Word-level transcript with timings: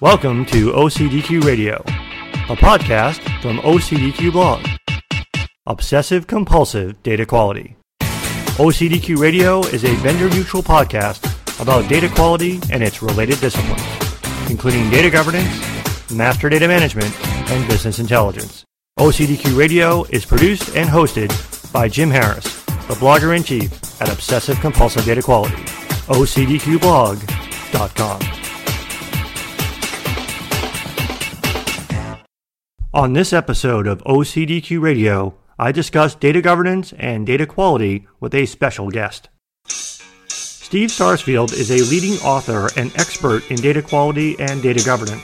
Welcome 0.00 0.46
to 0.46 0.72
OCDQ 0.72 1.44
Radio, 1.44 1.76
a 2.48 2.56
podcast 2.56 3.20
from 3.42 3.58
OCDQ 3.58 4.32
Blog. 4.32 4.64
Obsessive 5.66 6.26
Compulsive 6.26 7.02
Data 7.02 7.26
Quality. 7.26 7.76
OCDQ 8.56 9.18
Radio 9.18 9.60
is 9.60 9.84
a 9.84 9.94
vendor 9.96 10.30
neutral 10.30 10.62
podcast 10.62 11.26
about 11.60 11.86
data 11.90 12.08
quality 12.08 12.58
and 12.72 12.82
its 12.82 13.02
related 13.02 13.38
disciplines, 13.40 13.82
including 14.48 14.88
data 14.88 15.10
governance, 15.10 15.60
master 16.10 16.48
data 16.48 16.66
management, 16.66 17.14
and 17.50 17.68
business 17.68 17.98
intelligence. 17.98 18.64
OCDQ 18.98 19.54
Radio 19.54 20.04
is 20.04 20.24
produced 20.24 20.74
and 20.76 20.88
hosted 20.88 21.28
by 21.74 21.88
Jim 21.88 22.08
Harris, 22.08 22.44
the 22.88 22.94
blogger 22.94 23.36
in 23.36 23.42
chief 23.42 23.70
at 24.00 24.10
Obsessive 24.10 24.58
Compulsive 24.60 25.04
Data 25.04 25.20
Quality. 25.20 25.56
OCDQblog.com. 26.08 28.39
On 32.92 33.12
this 33.12 33.32
episode 33.32 33.86
of 33.86 34.02
OCDQ 34.02 34.80
Radio, 34.80 35.36
I 35.60 35.70
discuss 35.70 36.16
data 36.16 36.42
governance 36.42 36.92
and 36.94 37.24
data 37.24 37.46
quality 37.46 38.08
with 38.18 38.34
a 38.34 38.46
special 38.46 38.90
guest. 38.90 39.28
Steve 39.68 40.90
Sarsfield 40.90 41.52
is 41.52 41.70
a 41.70 41.88
leading 41.88 42.18
author 42.24 42.68
and 42.76 42.90
expert 42.96 43.48
in 43.48 43.58
data 43.58 43.80
quality 43.80 44.34
and 44.40 44.60
data 44.60 44.84
governance. 44.84 45.22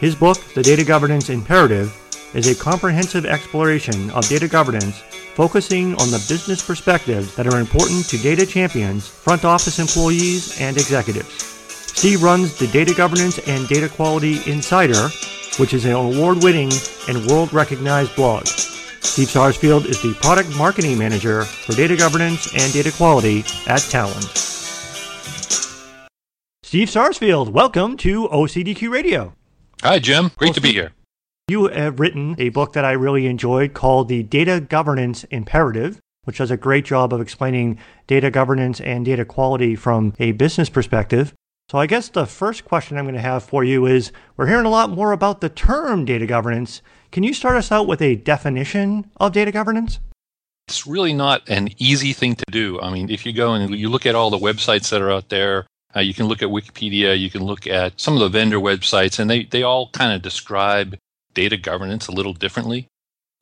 His 0.00 0.14
book, 0.14 0.38
The 0.54 0.62
Data 0.62 0.84
Governance 0.84 1.28
Imperative, 1.28 1.94
is 2.32 2.48
a 2.48 2.54
comprehensive 2.58 3.26
exploration 3.26 4.10
of 4.12 4.26
data 4.26 4.48
governance 4.48 4.98
focusing 5.34 5.92
on 5.96 6.10
the 6.10 6.24
business 6.30 6.66
perspectives 6.66 7.36
that 7.36 7.46
are 7.46 7.60
important 7.60 8.06
to 8.06 8.16
data 8.16 8.46
champions, 8.46 9.06
front 9.06 9.44
office 9.44 9.78
employees, 9.78 10.58
and 10.62 10.78
executives. 10.78 11.42
Steve 11.92 12.22
runs 12.22 12.58
the 12.58 12.68
Data 12.68 12.94
Governance 12.94 13.38
and 13.40 13.68
Data 13.68 13.90
Quality 13.90 14.40
Insider, 14.50 15.10
which 15.58 15.72
is 15.72 15.84
an 15.84 15.92
award 15.92 16.42
winning 16.42 16.70
and 17.08 17.26
world 17.26 17.52
recognized 17.52 18.14
blog. 18.16 18.46
Steve 18.46 19.30
Sarsfield 19.30 19.86
is 19.86 20.02
the 20.02 20.14
Product 20.20 20.54
Marketing 20.56 20.98
Manager 20.98 21.44
for 21.44 21.72
Data 21.72 21.96
Governance 21.96 22.52
and 22.52 22.72
Data 22.72 22.92
Quality 22.92 23.40
at 23.66 23.80
Talend. 23.80 24.44
Steve 26.62 26.90
Sarsfield, 26.90 27.52
welcome 27.52 27.96
to 27.98 28.28
OCDQ 28.28 28.90
Radio. 28.90 29.34
Hi, 29.82 29.98
Jim. 29.98 30.32
Great 30.36 30.48
Well, 30.48 30.54
to 30.54 30.60
be 30.60 30.72
here. 30.72 30.92
You 31.48 31.68
have 31.68 32.00
written 32.00 32.34
a 32.38 32.48
book 32.48 32.72
that 32.72 32.84
I 32.84 32.90
really 32.92 33.26
enjoyed 33.26 33.72
called 33.72 34.08
The 34.08 34.24
Data 34.24 34.60
Governance 34.60 35.22
Imperative, 35.24 36.00
which 36.24 36.38
does 36.38 36.50
a 36.50 36.56
great 36.56 36.84
job 36.84 37.14
of 37.14 37.20
explaining 37.20 37.78
data 38.08 38.32
governance 38.32 38.80
and 38.80 39.04
data 39.04 39.24
quality 39.24 39.76
from 39.76 40.12
a 40.18 40.32
business 40.32 40.68
perspective. 40.68 41.32
So, 41.68 41.78
I 41.78 41.88
guess 41.88 42.08
the 42.08 42.26
first 42.26 42.64
question 42.64 42.96
I'm 42.96 43.06
going 43.06 43.16
to 43.16 43.20
have 43.20 43.42
for 43.42 43.64
you 43.64 43.86
is 43.86 44.12
we're 44.36 44.46
hearing 44.46 44.66
a 44.66 44.70
lot 44.70 44.88
more 44.88 45.10
about 45.10 45.40
the 45.40 45.48
term 45.48 46.04
data 46.04 46.24
governance. 46.24 46.80
Can 47.10 47.24
you 47.24 47.34
start 47.34 47.56
us 47.56 47.72
out 47.72 47.88
with 47.88 48.00
a 48.00 48.14
definition 48.14 49.10
of 49.16 49.32
data 49.32 49.50
governance? 49.50 49.98
It's 50.68 50.86
really 50.86 51.12
not 51.12 51.48
an 51.48 51.70
easy 51.78 52.12
thing 52.12 52.36
to 52.36 52.44
do. 52.52 52.80
I 52.80 52.92
mean, 52.92 53.10
if 53.10 53.26
you 53.26 53.32
go 53.32 53.54
and 53.54 53.74
you 53.74 53.88
look 53.88 54.06
at 54.06 54.14
all 54.14 54.30
the 54.30 54.38
websites 54.38 54.90
that 54.90 55.02
are 55.02 55.10
out 55.10 55.28
there, 55.28 55.66
uh, 55.96 56.00
you 56.00 56.14
can 56.14 56.26
look 56.26 56.40
at 56.40 56.50
Wikipedia, 56.50 57.18
you 57.18 57.30
can 57.30 57.42
look 57.42 57.66
at 57.66 57.98
some 58.00 58.14
of 58.14 58.20
the 58.20 58.28
vendor 58.28 58.58
websites, 58.58 59.18
and 59.18 59.28
they, 59.28 59.42
they 59.44 59.64
all 59.64 59.88
kind 59.90 60.12
of 60.12 60.22
describe 60.22 60.96
data 61.34 61.56
governance 61.56 62.06
a 62.06 62.12
little 62.12 62.32
differently. 62.32 62.86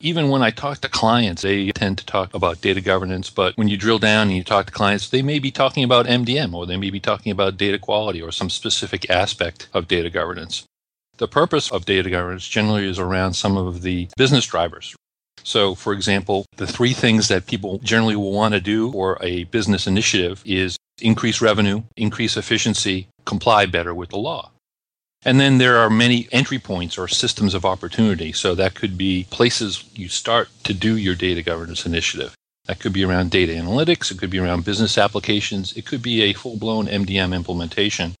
Even 0.01 0.27
when 0.27 0.43
I 0.43 0.51
talk 0.51 0.79
to 0.79 0.89
clients, 0.89 1.43
they 1.43 1.71
tend 1.71 1.97
to 1.99 2.05
talk 2.05 2.33
about 2.33 2.59
data 2.59 2.81
governance, 2.81 3.29
but 3.29 3.55
when 3.55 3.69
you 3.69 3.77
drill 3.77 3.97
down 3.97 4.27
and 4.27 4.35
you 4.35 4.43
talk 4.43 4.65
to 4.65 4.71
clients, 4.71 5.09
they 5.09 5.21
may 5.21 5.39
be 5.39 5.51
talking 5.51 5.85
about 5.85 6.05
MDM 6.05 6.53
or 6.53 6.65
they 6.65 6.75
may 6.75 6.89
be 6.89 6.99
talking 6.99 7.31
about 7.31 7.55
data 7.55 7.79
quality 7.79 8.21
or 8.21 8.31
some 8.31 8.49
specific 8.49 9.09
aspect 9.09 9.69
of 9.73 9.87
data 9.87 10.09
governance. 10.09 10.65
The 11.17 11.29
purpose 11.29 11.71
of 11.71 11.85
data 11.85 12.09
governance 12.09 12.45
generally 12.45 12.85
is 12.89 12.99
around 12.99 13.35
some 13.35 13.55
of 13.55 13.83
the 13.83 14.09
business 14.17 14.45
drivers. 14.45 14.93
So, 15.43 15.75
for 15.75 15.93
example, 15.93 16.45
the 16.57 16.67
three 16.67 16.93
things 16.93 17.29
that 17.29 17.47
people 17.47 17.77
generally 17.79 18.17
will 18.17 18.33
want 18.33 18.53
to 18.53 18.59
do 18.59 18.91
for 18.91 19.17
a 19.21 19.45
business 19.45 19.87
initiative 19.87 20.41
is 20.45 20.75
increase 21.01 21.39
revenue, 21.39 21.83
increase 21.95 22.35
efficiency, 22.35 23.07
comply 23.23 23.65
better 23.65 23.93
with 23.93 24.09
the 24.09 24.17
law. 24.17 24.51
And 25.25 25.39
then 25.39 25.57
there 25.57 25.77
are 25.77 25.89
many 25.89 26.29
entry 26.31 26.59
points 26.59 26.97
or 26.97 27.07
systems 27.07 27.55
of 27.55 27.65
opportunity. 27.65 28.31
So 28.31 28.53
that 28.55 28.75
could 28.75 28.95
be 28.97 29.25
places 29.31 29.83
you 29.95 30.07
start 30.07 30.49
to 30.63 30.73
do 30.73 30.95
your 30.95 31.15
data 31.15 31.41
governance 31.41 31.85
initiative. 31.85 32.35
That 32.65 32.79
could 32.79 32.93
be 32.93 33.03
around 33.03 33.31
data 33.31 33.53
analytics, 33.53 34.11
it 34.11 34.17
could 34.17 34.31
be 34.31 34.39
around 34.39 34.65
business 34.65 34.97
applications, 34.97 35.73
it 35.73 35.85
could 35.85 36.01
be 36.01 36.23
a 36.23 36.33
full 36.33 36.57
blown 36.57 36.87
MDM 36.87 37.35
implementation. 37.35 38.15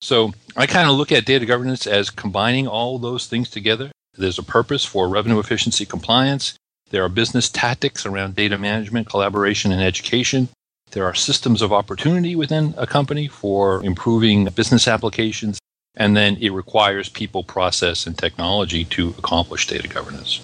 So 0.00 0.32
I 0.56 0.66
kind 0.66 0.88
of 0.88 0.96
look 0.96 1.12
at 1.12 1.26
data 1.26 1.46
governance 1.46 1.86
as 1.86 2.10
combining 2.10 2.66
all 2.66 2.98
those 2.98 3.26
things 3.26 3.50
together. 3.50 3.90
There's 4.14 4.38
a 4.38 4.42
purpose 4.42 4.84
for 4.84 5.08
revenue 5.08 5.38
efficiency 5.38 5.86
compliance. 5.86 6.54
There 6.90 7.04
are 7.04 7.08
business 7.08 7.48
tactics 7.48 8.04
around 8.04 8.34
data 8.34 8.58
management, 8.58 9.08
collaboration, 9.08 9.72
and 9.72 9.82
education. 9.82 10.48
There 10.90 11.04
are 11.06 11.14
systems 11.14 11.62
of 11.62 11.72
opportunity 11.72 12.34
within 12.36 12.74
a 12.76 12.86
company 12.86 13.28
for 13.28 13.82
improving 13.84 14.44
business 14.46 14.88
applications. 14.88 15.58
And 15.94 16.16
then 16.16 16.36
it 16.40 16.50
requires 16.50 17.08
people, 17.08 17.44
process, 17.44 18.06
and 18.06 18.16
technology 18.16 18.84
to 18.86 19.14
accomplish 19.18 19.66
data 19.66 19.88
governance. 19.88 20.42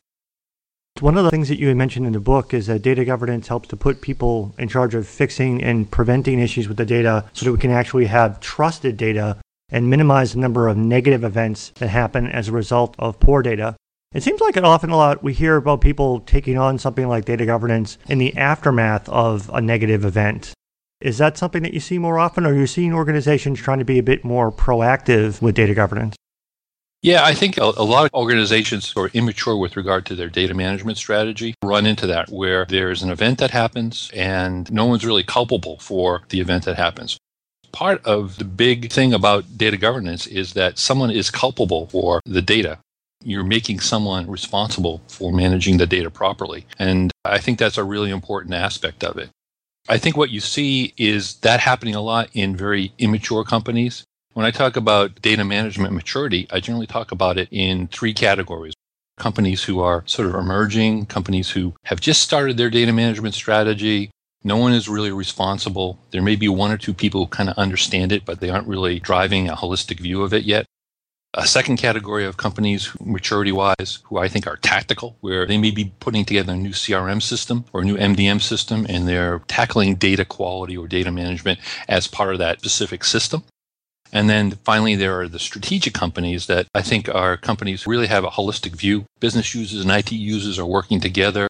One 1.01 1.17
of 1.17 1.25
the 1.25 1.31
things 1.31 1.49
that 1.49 1.61
you 1.61 1.69
had 1.69 1.77
mentioned 1.77 2.07
in 2.07 2.13
the 2.13 2.21
book 2.21 2.53
is 2.53 2.67
that 2.67 2.83
data 2.83 3.05
governance 3.05 3.47
helps 3.47 3.69
to 3.69 3.77
put 3.77 4.01
people 4.01 4.53
in 4.59 4.69
charge 4.69 4.95
of 4.95 5.07
fixing 5.07 5.63
and 5.63 5.89
preventing 5.89 6.41
issues 6.41 6.67
with 6.67 6.77
the 6.77 6.85
data 6.85 7.25
so 7.33 7.45
that 7.45 7.53
we 7.53 7.59
can 7.59 7.71
actually 7.71 8.07
have 8.07 8.41
trusted 8.41 8.97
data 8.97 9.37
and 9.71 9.89
minimize 9.89 10.33
the 10.33 10.41
number 10.41 10.67
of 10.67 10.77
negative 10.77 11.23
events 11.23 11.71
that 11.77 11.89
happen 11.89 12.27
as 12.27 12.49
a 12.49 12.53
result 12.53 12.97
of 12.99 13.21
poor 13.21 13.43
data. 13.43 13.77
It 14.13 14.23
seems 14.23 14.41
like 14.41 14.57
often 14.57 14.91
a 14.91 14.97
lot 14.97 15.23
we 15.23 15.35
hear 15.35 15.57
about 15.57 15.83
people 15.83 16.21
taking 16.21 16.59
on 16.59 16.79
something 16.79 17.07
like 17.07 17.27
data 17.27 17.47
governance 17.47 17.99
in 18.09 18.19
the 18.19 18.37
aftermath 18.37 19.09
of 19.09 19.51
a 19.53 19.61
negative 19.61 20.05
event. 20.05 20.53
Is 21.01 21.19
that 21.19 21.39
something 21.39 21.63
that 21.63 21.75
you 21.75 21.81
see 21.81 21.99
more 21.99 22.19
often, 22.19 22.45
or 22.45 22.51
are 22.51 22.57
you 22.57 22.67
seeing 22.67 22.93
organizations 22.93 23.61
trying 23.61 23.79
to 23.79 23.85
be 23.85 23.99
a 23.99 24.03
bit 24.03 24.25
more 24.25 24.51
proactive 24.51 25.41
with 25.41 25.55
data 25.55 25.75
governance? 25.75 26.17
Yeah, 27.01 27.25
I 27.25 27.35
think 27.35 27.59
a, 27.59 27.65
lot 27.65 28.07
of 28.07 28.11
organizations 28.13 28.91
who 28.91 29.03
are 29.03 29.11
immature 29.15 29.57
with 29.57 29.77
regard 29.77 30.05
to 30.07 30.17
their 30.17 30.29
data 30.29 30.53
management 30.53 30.99
strategy 30.99 31.55
run 31.63 31.87
into 31.87 32.09
that 32.09 32.29
where 32.29 32.65
there's 32.65 33.05
an 33.05 33.11
event 33.11 33.39
that 33.39 33.53
happens 33.53 34.11
and 34.13 34.71
no 34.73 34.87
one's 34.87 35.07
really 35.07 35.23
culpable 35.23 35.79
for 35.79 36.23
the 36.31 36.41
event 36.41 36.65
that 36.65 36.77
happens. 36.77 37.17
Part 37.71 38.05
of 38.05 38.39
the 38.39 38.45
big 38.45 38.91
thing 38.91 39.15
about 39.15 39.57
data 39.57 39.77
governance 39.77 40.27
is 40.27 40.55
that 40.55 40.77
someone 40.77 41.13
is 41.13 41.31
culpable 41.31 41.87
for 41.87 42.21
the 42.25 42.43
data. 42.43 42.81
You're 43.23 43.45
making 43.45 43.79
someone 43.79 44.29
responsible 44.29 45.01
for 45.07 45.33
managing 45.33 45.77
the 45.77 45.87
data 45.87 46.11
properly. 46.11 46.67
And 46.81 47.13
I 47.25 47.39
think 47.39 47.61
that's 47.61 47.79
a 47.79 47.85
really 47.85 48.11
important 48.11 48.55
aspect 48.55 49.05
of 49.05 49.19
it. 49.19 49.31
I 49.91 49.97
think 49.97 50.19
what 50.19 50.29
you 50.29 50.41
see 50.41 50.93
is 50.99 51.37
that 51.37 51.61
happening 51.61 51.95
a 51.95 52.03
lot 52.03 52.29
in 52.35 52.55
very 52.55 52.93
immature 52.99 53.43
companies. 53.43 54.05
When 54.35 54.45
I 54.45 54.51
talk 54.51 54.77
about 54.77 55.23
data 55.23 55.45
management 55.45 55.95
maturity, 55.95 56.47
I 56.51 56.61
generally 56.61 56.87
talk 56.87 57.11
about 57.11 57.39
it 57.39 57.49
in 57.51 57.89
three 57.89 58.13
categories. 58.13 58.75
Companies 59.17 59.65
who 59.65 59.81
are 59.81 60.05
sort 60.07 60.29
of 60.29 60.35
emerging, 60.35 61.07
companies 61.07 61.51
who 61.51 61.75
have 61.85 62.01
just 62.01 62.23
started 62.23 62.59
their 62.59 62.69
data 62.69 62.93
management 62.93 63.35
strategy. 63.35 64.11
No 64.45 64.59
one 64.59 64.75
is 64.75 64.91
really 64.91 65.11
responsible. 65.11 65.99
There 66.11 66.23
may 66.23 66.37
be 66.37 66.49
one 66.49 66.71
or 66.71 66.77
two 66.77 66.93
people 66.93 67.23
who 67.23 67.29
kind 67.29 67.49
of 67.49 67.57
understand 67.57 68.13
it, 68.13 68.27
but 68.27 68.41
they 68.41 68.51
aren't 68.51 68.69
really 68.69 69.01
driving 69.01 69.49
a 69.49 69.57
holistic 69.57 70.01
view 70.01 70.23
of 70.23 70.35
it 70.35 70.45
yet. 70.45 70.67
A 71.35 71.47
second 71.47 71.77
category 71.77 72.25
of 72.25 72.39
companies, 72.39 72.91
maturity 73.01 73.53
wise, 73.53 73.99
who 74.05 74.17
I 74.17 74.29
think 74.29 74.47
are 74.47 74.57
tactical, 74.57 75.17
where 75.21 75.47
they 75.47 75.59
may 75.59 75.71
be 75.71 75.93
putting 76.01 76.25
together 76.25 76.55
a 76.55 76.57
new 76.57 76.71
CRM 76.71 77.23
system 77.23 77.67
or 77.73 77.83
a 77.83 77.85
new 77.85 77.97
MDM 77.97 78.41
system, 78.41 78.87
and 78.89 79.07
they're 79.07 79.41
tackling 79.47 79.97
data 79.97 80.25
quality 80.25 80.77
or 80.77 80.89
data 80.89 81.13
management 81.13 81.61
as 81.87 82.07
part 82.09 82.33
of 82.33 82.39
that 82.39 82.61
specific 82.61 83.05
system. 83.05 83.45
And 84.11 84.31
then 84.31 84.53
finally, 84.65 84.95
there 84.95 85.21
are 85.21 85.29
the 85.29 85.39
strategic 85.39 85.93
companies 85.93 86.47
that 86.47 86.67
I 86.75 86.81
think 86.81 87.11
are 87.15 87.37
companies 87.37 87.83
who 87.83 87.91
really 87.91 88.07
have 88.07 88.25
a 88.25 88.31
holistic 88.31 88.75
view. 88.75 89.05
Business 89.21 89.55
users 89.55 89.83
and 89.83 89.91
IT 89.91 90.13
users 90.13 90.59
are 90.59 90.65
working 90.65 90.99
together. 90.99 91.47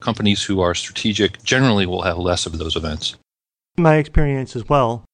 Companies 0.00 0.44
who 0.44 0.60
are 0.60 0.74
strategic 0.74 1.42
generally 1.42 1.84
will 1.84 2.02
have 2.02 2.16
less 2.16 2.46
of 2.46 2.58
those 2.58 2.76
events. 2.76 3.16
my 3.76 3.96
experience 3.96 4.54
as 4.54 4.68
well. 4.68 5.04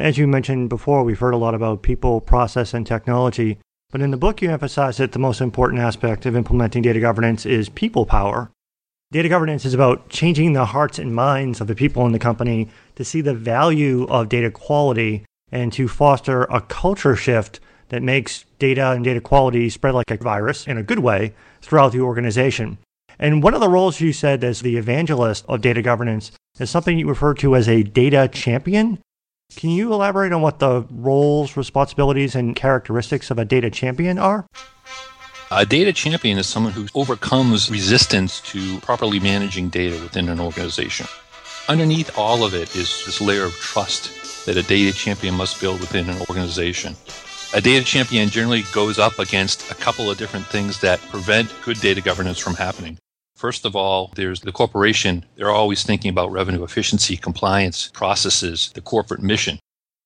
As 0.00 0.16
you 0.16 0.26
mentioned 0.26 0.70
before, 0.70 1.04
we've 1.04 1.18
heard 1.18 1.34
a 1.34 1.36
lot 1.36 1.54
about 1.54 1.82
people, 1.82 2.22
process, 2.22 2.72
and 2.72 2.86
technology. 2.86 3.58
But 3.92 4.00
in 4.00 4.10
the 4.10 4.16
book, 4.16 4.40
you 4.40 4.50
emphasize 4.50 4.96
that 4.96 5.12
the 5.12 5.18
most 5.18 5.42
important 5.42 5.82
aspect 5.82 6.24
of 6.24 6.34
implementing 6.34 6.80
data 6.80 7.00
governance 7.00 7.44
is 7.44 7.68
people 7.68 8.06
power. 8.06 8.50
Data 9.12 9.28
governance 9.28 9.66
is 9.66 9.74
about 9.74 10.08
changing 10.08 10.54
the 10.54 10.64
hearts 10.64 10.98
and 10.98 11.14
minds 11.14 11.60
of 11.60 11.66
the 11.66 11.74
people 11.74 12.06
in 12.06 12.12
the 12.12 12.18
company 12.18 12.70
to 12.94 13.04
see 13.04 13.20
the 13.20 13.34
value 13.34 14.06
of 14.08 14.30
data 14.30 14.50
quality 14.50 15.26
and 15.52 15.70
to 15.74 15.86
foster 15.86 16.44
a 16.44 16.62
culture 16.62 17.14
shift 17.14 17.60
that 17.90 18.02
makes 18.02 18.46
data 18.58 18.92
and 18.92 19.04
data 19.04 19.20
quality 19.20 19.68
spread 19.68 19.94
like 19.94 20.10
a 20.10 20.16
virus 20.16 20.66
in 20.66 20.78
a 20.78 20.82
good 20.82 21.00
way 21.00 21.34
throughout 21.60 21.92
the 21.92 22.00
organization. 22.00 22.78
And 23.18 23.42
one 23.42 23.52
of 23.52 23.60
the 23.60 23.68
roles 23.68 24.00
you 24.00 24.14
said 24.14 24.42
as 24.44 24.62
the 24.62 24.78
evangelist 24.78 25.44
of 25.46 25.60
data 25.60 25.82
governance 25.82 26.32
is 26.58 26.70
something 26.70 26.98
you 26.98 27.06
refer 27.06 27.34
to 27.34 27.54
as 27.54 27.68
a 27.68 27.82
data 27.82 28.30
champion. 28.32 28.98
Can 29.56 29.70
you 29.70 29.92
elaborate 29.92 30.32
on 30.32 30.42
what 30.42 30.58
the 30.58 30.86
roles, 30.90 31.56
responsibilities, 31.56 32.34
and 32.34 32.54
characteristics 32.54 33.30
of 33.30 33.38
a 33.38 33.44
data 33.44 33.70
champion 33.70 34.18
are? 34.18 34.46
A 35.50 35.66
data 35.66 35.92
champion 35.92 36.38
is 36.38 36.46
someone 36.46 36.72
who 36.72 36.86
overcomes 36.94 37.70
resistance 37.70 38.40
to 38.42 38.78
properly 38.80 39.18
managing 39.18 39.68
data 39.68 40.00
within 40.00 40.28
an 40.28 40.38
organization. 40.38 41.06
Underneath 41.68 42.16
all 42.16 42.44
of 42.44 42.54
it 42.54 42.74
is 42.76 43.04
this 43.04 43.20
layer 43.20 43.44
of 43.44 43.52
trust 43.54 44.46
that 44.46 44.56
a 44.56 44.62
data 44.62 44.96
champion 44.96 45.34
must 45.34 45.60
build 45.60 45.80
within 45.80 46.08
an 46.08 46.20
organization. 46.28 46.94
A 47.52 47.60
data 47.60 47.84
champion 47.84 48.28
generally 48.28 48.62
goes 48.72 48.98
up 48.98 49.18
against 49.18 49.70
a 49.72 49.74
couple 49.74 50.08
of 50.08 50.16
different 50.16 50.46
things 50.46 50.80
that 50.80 51.00
prevent 51.10 51.52
good 51.64 51.80
data 51.80 52.00
governance 52.00 52.38
from 52.38 52.54
happening. 52.54 52.96
First 53.40 53.64
of 53.64 53.74
all, 53.74 54.12
there's 54.16 54.42
the 54.42 54.52
corporation. 54.52 55.24
They're 55.36 55.50
always 55.50 55.82
thinking 55.82 56.10
about 56.10 56.30
revenue 56.30 56.62
efficiency, 56.62 57.16
compliance, 57.16 57.88
processes, 57.88 58.70
the 58.74 58.82
corporate 58.82 59.22
mission. 59.22 59.58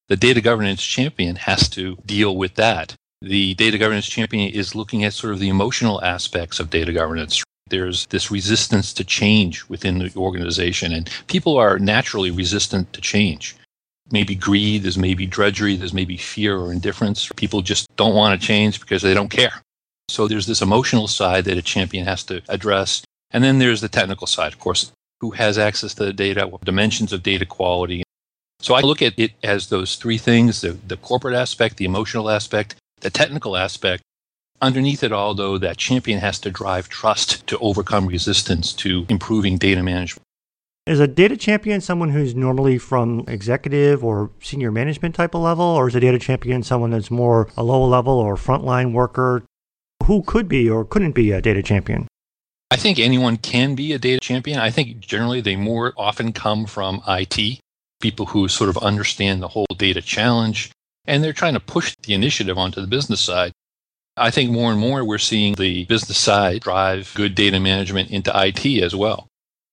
The 0.07 0.17
data 0.17 0.41
governance 0.41 0.85
champion 0.85 1.35
has 1.35 1.69
to 1.71 1.97
deal 2.07 2.37
with 2.37 2.55
that 2.55 2.95
the 3.21 3.55
data 3.55 3.77
governance 3.77 4.07
champion 4.07 4.53
is 4.53 4.77
looking 4.77 5.03
at 5.03 5.15
sort 5.15 5.33
of 5.33 5.41
the 5.41 5.49
emotional 5.49 6.01
aspects 6.05 6.61
of 6.61 6.71
data 6.71 6.93
governance. 6.93 7.43
There's 7.71 8.07
this 8.07 8.31
resistance 8.31 8.93
to 8.93 9.03
change 9.03 9.69
within 9.69 9.99
the 9.99 10.13
organization, 10.15 10.93
and 10.93 11.11
people 11.27 11.57
are 11.57 11.81
naturally 11.81 12.31
resistant 12.31 12.93
to 12.93 13.01
change. 13.01 13.57
Maybe 14.13 14.37
greed, 14.37 14.83
there's 14.85 14.99
maybe 14.99 15.27
drudgery, 15.27 15.75
there's 15.75 15.95
maybe 15.95 16.19
fear 16.19 16.57
or 16.57 16.71
indifference. 16.71 17.31
People 17.35 17.63
just 17.63 17.89
don't 17.97 18.15
want 18.15 18.39
to 18.39 18.47
change 18.47 18.79
because 18.79 19.03
they 19.03 19.15
don't 19.15 19.31
care. 19.31 19.63
So 20.09 20.29
there's 20.29 20.47
this 20.47 20.63
emotional 20.63 21.09
side 21.09 21.47
that 21.47 21.57
a 21.57 21.63
champion 21.63 22.05
has 22.05 22.23
to 22.25 22.43
address. 22.49 23.03
And 23.35 23.43
then 23.43 23.59
there's 23.59 23.81
the 23.81 23.89
technical 23.89 24.29
side, 24.29 24.53
of 24.53 24.61
course, 24.61 24.93
who 25.21 25.33
has 25.33 25.59
access 25.59 25.93
to 25.95 26.05
the 26.05 26.13
data, 26.13 26.47
what 26.47 26.65
dimensions 26.65 27.13
of 27.13 27.25
data 27.25 27.45
quality. 27.45 28.05
So 28.61 28.75
I 28.75 28.81
look 28.81 29.03
at 29.03 29.19
it 29.19 29.33
as 29.43 29.69
those 29.69 29.97
three 29.97 30.19
things 30.19 30.61
the, 30.61 30.79
the 30.87 30.97
corporate 30.97 31.35
aspect, 31.35 31.77
the 31.77 31.85
emotional 31.85 32.31
aspect, 32.31 32.77
the 33.01 33.11
technical 33.11 33.57
aspect. 33.57 34.05
Underneath 34.63 35.03
it 35.03 35.11
all, 35.11 35.35
though, 35.35 35.59
that 35.59 35.79
champion 35.79 36.21
has 36.21 36.39
to 36.39 36.51
drive 36.51 36.89
trust 36.89 37.45
to 37.49 37.59
overcome 37.59 38.07
resistance 38.07 38.73
to 38.75 39.05
improving 39.09 39.59
data 39.59 39.83
management. 39.83 40.23
Is 40.87 41.01
a 41.01 41.09
data 41.09 41.37
champion 41.37 41.81
someone 41.81 42.11
who's 42.11 42.37
normally 42.37 42.79
from 42.79 43.25
executive 43.27 44.05
or 44.05 44.31
senior 44.41 44.71
management 44.71 45.17
type 45.17 45.35
of 45.35 45.41
level, 45.41 45.65
or 45.65 45.89
is 45.89 45.97
a 45.97 46.01
data 46.01 46.21
champion 46.21 46.63
someone 46.63 46.91
that's 46.91 47.11
more 47.11 47.49
a 47.57 47.65
low 47.65 47.85
level 47.85 48.15
or 48.15 48.37
frontline 48.37 48.93
worker? 48.93 49.43
Who 50.05 50.23
could 50.23 50.47
be 50.47 50.71
or 50.71 50.85
couldn't 50.85 51.13
be 51.13 51.33
a 51.33 51.43
data 51.43 51.63
champion? 51.63 52.07
I 52.75 52.77
think 52.77 52.99
anyone 52.99 53.37
can 53.37 53.77
be 53.77 53.93
a 53.93 54.01
data 54.01 54.19
champion. 54.21 54.59
I 54.59 54.69
think 54.69 54.99
generally 54.99 55.41
they 55.41 55.55
more 55.55 55.95
often 55.97 56.33
come 56.33 56.67
from 56.67 57.05
IT, 57.07 57.61
people 58.01 58.27
who 58.27 58.49
sort 58.49 58.69
of 58.69 58.77
understand 58.79 59.41
the 59.41 59.47
whole 59.47 59.69
data 59.79 60.03
challenge, 60.03 60.73
and 61.05 61.23
they're 61.23 61.33
trying 61.33 61.55
to 61.55 61.61
push 61.61 61.95
the 62.03 62.15
initiative 62.15 62.59
onto 62.59 62.81
the 62.81 62.89
business 62.89 63.21
side. 63.21 63.53
I 64.17 64.33
think 64.33 64.51
more 64.51 64.73
and 64.73 64.81
more 64.81 65.05
we're 65.05 65.19
seeing 65.19 65.55
the 65.55 65.85
business 65.85 66.19
side 66.19 66.63
drive 66.63 67.13
good 67.15 67.37
data 67.37 67.61
management 67.61 68.11
into 68.11 68.33
IT 68.35 68.83
as 68.83 68.93
well. 68.93 69.29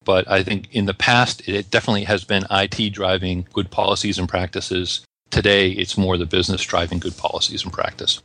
But 0.06 0.30
I 0.30 0.44
think 0.44 0.68
in 0.71 0.86
the 0.86 0.94
past, 0.94 1.50
it 1.50 1.71
definitely 1.71 2.04
has 2.04 2.24
been 2.24 2.45
IT 2.51 2.94
driving 2.94 3.47
good 3.51 3.71
policies 3.71 4.19
and 4.19 4.30
practices. 4.30 5.04
Today, 5.31 5.71
it's 5.71 5.97
more 5.97 6.19
the 6.19 6.27
business 6.27 6.62
driving 6.62 7.00
good 7.00 7.18
policies 7.18 7.63
and 7.63 7.74
practice. 7.74 8.21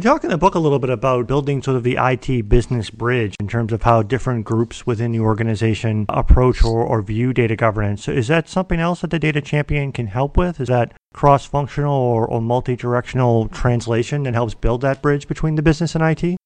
You 0.00 0.04
talk 0.04 0.24
in 0.24 0.30
the 0.30 0.38
book 0.38 0.54
a 0.54 0.58
little 0.58 0.78
bit 0.78 0.88
about 0.88 1.26
building 1.26 1.62
sort 1.62 1.76
of 1.76 1.82
the 1.82 1.98
IT 2.00 2.48
business 2.48 2.88
bridge 2.88 3.36
in 3.38 3.46
terms 3.46 3.70
of 3.70 3.82
how 3.82 4.02
different 4.02 4.46
groups 4.46 4.86
within 4.86 5.12
the 5.12 5.20
organization 5.20 6.06
approach 6.08 6.64
or, 6.64 6.82
or 6.82 7.02
view 7.02 7.34
data 7.34 7.54
governance. 7.54 8.04
So 8.04 8.12
is 8.12 8.26
that 8.28 8.48
something 8.48 8.80
else 8.80 9.02
that 9.02 9.10
the 9.10 9.18
data 9.18 9.42
champion 9.42 9.92
can 9.92 10.06
help 10.06 10.38
with? 10.38 10.58
Is 10.58 10.68
that 10.68 10.94
cross 11.12 11.44
functional 11.44 11.92
or, 11.92 12.26
or 12.26 12.40
multi 12.40 12.76
directional 12.76 13.48
translation 13.48 14.22
that 14.22 14.32
helps 14.32 14.54
build 14.54 14.80
that 14.80 15.02
bridge 15.02 15.28
between 15.28 15.56
the 15.56 15.62
business 15.62 15.94
and 15.94 16.02
IT? 16.02 16.38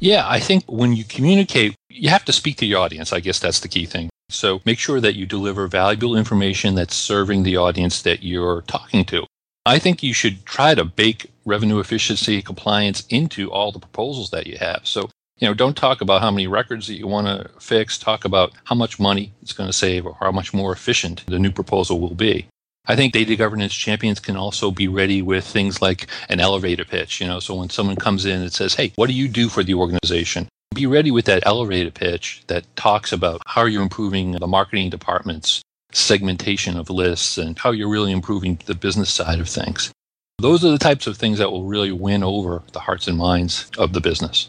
Yeah, 0.00 0.28
I 0.28 0.40
think 0.40 0.64
when 0.66 0.92
you 0.92 1.04
communicate, 1.04 1.76
you 1.90 2.08
have 2.08 2.24
to 2.24 2.32
speak 2.32 2.56
to 2.56 2.66
your 2.66 2.80
audience. 2.80 3.12
I 3.12 3.20
guess 3.20 3.38
that's 3.38 3.60
the 3.60 3.68
key 3.68 3.86
thing. 3.86 4.10
So 4.30 4.62
make 4.64 4.80
sure 4.80 5.00
that 5.00 5.14
you 5.14 5.26
deliver 5.26 5.68
valuable 5.68 6.16
information 6.16 6.74
that's 6.74 6.96
serving 6.96 7.44
the 7.44 7.56
audience 7.56 8.02
that 8.02 8.24
you're 8.24 8.62
talking 8.62 9.04
to. 9.04 9.26
I 9.66 9.78
think 9.78 10.02
you 10.02 10.14
should 10.14 10.46
try 10.46 10.74
to 10.74 10.84
bake 10.84 11.30
revenue 11.44 11.80
efficiency 11.80 12.40
compliance 12.40 13.04
into 13.10 13.50
all 13.50 13.72
the 13.72 13.78
proposals 13.78 14.30
that 14.30 14.46
you 14.46 14.56
have. 14.58 14.80
So, 14.84 15.10
you 15.38 15.46
know, 15.46 15.54
don't 15.54 15.76
talk 15.76 16.00
about 16.00 16.22
how 16.22 16.30
many 16.30 16.46
records 16.46 16.86
that 16.86 16.94
you 16.94 17.06
want 17.06 17.26
to 17.26 17.50
fix, 17.60 17.98
talk 17.98 18.24
about 18.24 18.52
how 18.64 18.74
much 18.74 18.98
money 18.98 19.32
it's 19.42 19.52
going 19.52 19.68
to 19.68 19.76
save 19.76 20.06
or 20.06 20.16
how 20.18 20.32
much 20.32 20.54
more 20.54 20.72
efficient 20.72 21.24
the 21.26 21.38
new 21.38 21.50
proposal 21.50 22.00
will 22.00 22.14
be. 22.14 22.46
I 22.86 22.96
think 22.96 23.12
data 23.12 23.36
governance 23.36 23.74
champions 23.74 24.18
can 24.18 24.36
also 24.36 24.70
be 24.70 24.88
ready 24.88 25.20
with 25.20 25.44
things 25.44 25.82
like 25.82 26.06
an 26.30 26.40
elevator 26.40 26.84
pitch, 26.84 27.20
you 27.20 27.26
know, 27.26 27.38
so 27.38 27.54
when 27.54 27.68
someone 27.68 27.96
comes 27.96 28.24
in 28.24 28.40
and 28.40 28.52
says, 28.52 28.74
"Hey, 28.74 28.92
what 28.96 29.08
do 29.08 29.12
you 29.12 29.28
do 29.28 29.48
for 29.48 29.62
the 29.62 29.74
organization?" 29.74 30.48
Be 30.74 30.86
ready 30.86 31.10
with 31.10 31.26
that 31.26 31.46
elevator 31.46 31.90
pitch 31.90 32.42
that 32.46 32.64
talks 32.76 33.12
about 33.12 33.42
how 33.44 33.66
you're 33.66 33.82
improving 33.82 34.32
the 34.32 34.46
marketing 34.46 34.88
department's 34.88 35.62
segmentation 35.92 36.76
of 36.76 36.90
lists 36.90 37.38
and 37.38 37.58
how 37.58 37.70
you're 37.70 37.88
really 37.88 38.12
improving 38.12 38.58
the 38.66 38.74
business 38.74 39.10
side 39.10 39.40
of 39.40 39.48
things. 39.48 39.92
Those 40.38 40.64
are 40.64 40.70
the 40.70 40.78
types 40.78 41.06
of 41.06 41.16
things 41.16 41.38
that 41.38 41.50
will 41.50 41.64
really 41.64 41.92
win 41.92 42.22
over 42.22 42.62
the 42.72 42.80
hearts 42.80 43.06
and 43.08 43.18
minds 43.18 43.70
of 43.76 43.92
the 43.92 44.00
business. 44.00 44.48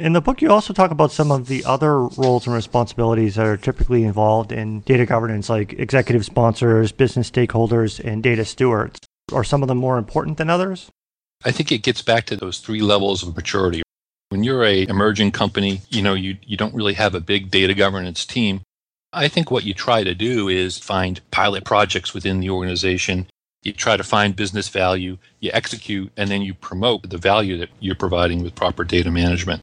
In 0.00 0.14
the 0.14 0.20
book, 0.22 0.40
you 0.40 0.50
also 0.50 0.72
talk 0.72 0.90
about 0.90 1.12
some 1.12 1.30
of 1.30 1.46
the 1.46 1.62
other 1.64 2.00
roles 2.00 2.46
and 2.46 2.56
responsibilities 2.56 3.34
that 3.34 3.44
are 3.44 3.58
typically 3.58 4.04
involved 4.04 4.50
in 4.50 4.80
data 4.80 5.04
governance, 5.04 5.50
like 5.50 5.74
executive 5.74 6.24
sponsors, 6.24 6.90
business 6.90 7.30
stakeholders, 7.30 8.02
and 8.02 8.22
data 8.22 8.46
stewards. 8.46 8.98
Are 9.30 9.44
some 9.44 9.62
of 9.62 9.68
them 9.68 9.76
more 9.76 9.98
important 9.98 10.38
than 10.38 10.48
others? 10.48 10.90
I 11.44 11.52
think 11.52 11.70
it 11.70 11.82
gets 11.82 12.02
back 12.02 12.24
to 12.26 12.36
those 12.36 12.60
three 12.60 12.80
levels 12.80 13.22
of 13.22 13.36
maturity. 13.36 13.82
When 14.30 14.42
you're 14.42 14.64
a 14.64 14.86
emerging 14.88 15.32
company, 15.32 15.82
you 15.90 16.02
know, 16.02 16.14
you, 16.14 16.38
you 16.44 16.56
don't 16.56 16.74
really 16.74 16.94
have 16.94 17.14
a 17.14 17.20
big 17.20 17.50
data 17.50 17.74
governance 17.74 18.24
team. 18.24 18.62
I 19.12 19.28
think 19.28 19.50
what 19.50 19.64
you 19.64 19.74
try 19.74 20.04
to 20.04 20.14
do 20.14 20.48
is 20.48 20.78
find 20.78 21.20
pilot 21.30 21.64
projects 21.64 22.14
within 22.14 22.40
the 22.40 22.50
organization. 22.50 23.26
You 23.62 23.72
try 23.72 23.96
to 23.96 24.04
find 24.04 24.36
business 24.36 24.68
value, 24.68 25.18
you 25.40 25.50
execute, 25.52 26.12
and 26.16 26.30
then 26.30 26.42
you 26.42 26.54
promote 26.54 27.10
the 27.10 27.18
value 27.18 27.58
that 27.58 27.70
you're 27.80 27.96
providing 27.96 28.42
with 28.42 28.54
proper 28.54 28.84
data 28.84 29.10
management. 29.10 29.62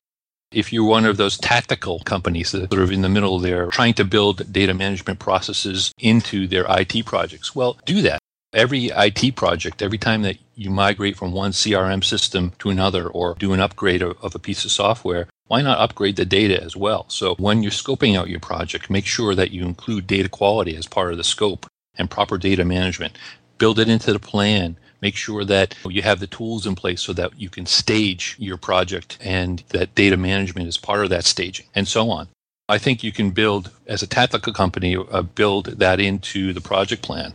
If 0.51 0.71
you're 0.71 0.85
one 0.85 1.05
of 1.05 1.17
those 1.17 1.37
tactical 1.37 1.99
companies 1.99 2.51
that 2.51 2.63
are 2.63 2.75
sort 2.75 2.83
of 2.83 2.91
in 2.91 3.01
the 3.01 3.09
middle 3.09 3.39
there, 3.39 3.67
trying 3.67 3.93
to 3.95 4.05
build 4.05 4.51
data 4.51 4.73
management 4.73 5.19
processes 5.19 5.91
into 5.97 6.47
their 6.47 6.65
IT 6.69 7.05
projects, 7.05 7.55
well, 7.55 7.77
do 7.85 8.01
that. 8.01 8.19
Every 8.53 8.85
IT 8.87 9.35
project, 9.35 9.81
every 9.81 9.97
time 9.97 10.21
that 10.21 10.37
you 10.55 10.69
migrate 10.69 11.17
from 11.17 11.31
one 11.31 11.51
CRM 11.51 12.03
system 12.03 12.53
to 12.59 12.69
another 12.69 13.07
or 13.07 13.35
do 13.39 13.53
an 13.53 13.59
upgrade 13.59 14.01
of, 14.01 14.17
of 14.23 14.35
a 14.35 14.39
piece 14.39 14.63
of 14.63 14.71
software, 14.71 15.27
why 15.47 15.61
not 15.61 15.79
upgrade 15.79 16.17
the 16.17 16.25
data 16.25 16.61
as 16.61 16.75
well? 16.75 17.05
So 17.07 17.35
when 17.35 17.63
you're 17.63 17.71
scoping 17.71 18.17
out 18.17 18.29
your 18.29 18.39
project, 18.39 18.89
make 18.89 19.05
sure 19.05 19.33
that 19.35 19.51
you 19.51 19.65
include 19.65 20.07
data 20.07 20.29
quality 20.29 20.75
as 20.75 20.87
part 20.87 21.11
of 21.11 21.17
the 21.17 21.23
scope 21.23 21.65
and 21.97 22.09
proper 22.09 22.37
data 22.37 22.65
management. 22.65 23.17
Build 23.57 23.79
it 23.79 23.89
into 23.89 24.13
the 24.13 24.19
plan. 24.19 24.77
Make 25.01 25.15
sure 25.15 25.45
that 25.45 25.75
you 25.87 26.01
have 26.01 26.19
the 26.19 26.27
tools 26.27 26.65
in 26.65 26.75
place 26.75 27.01
so 27.01 27.13
that 27.13 27.39
you 27.39 27.49
can 27.49 27.65
stage 27.65 28.35
your 28.39 28.57
project 28.57 29.17
and 29.21 29.63
that 29.69 29.95
data 29.95 30.17
management 30.17 30.67
is 30.67 30.77
part 30.77 31.03
of 31.03 31.09
that 31.11 31.23
staging 31.23 31.67
and 31.73 31.87
so 31.87 32.09
on. 32.09 32.27
I 32.69 32.77
think 32.77 33.01
you 33.01 33.13
can 33.13 33.31
build, 33.31 33.71
as 33.85 34.03
a 34.03 34.07
tactical 34.07 34.51
company, 34.51 34.97
uh, 34.97 35.21
build 35.21 35.67
that 35.79 36.01
into 36.01 36.51
the 36.51 36.59
project 36.59 37.01
plan. 37.01 37.33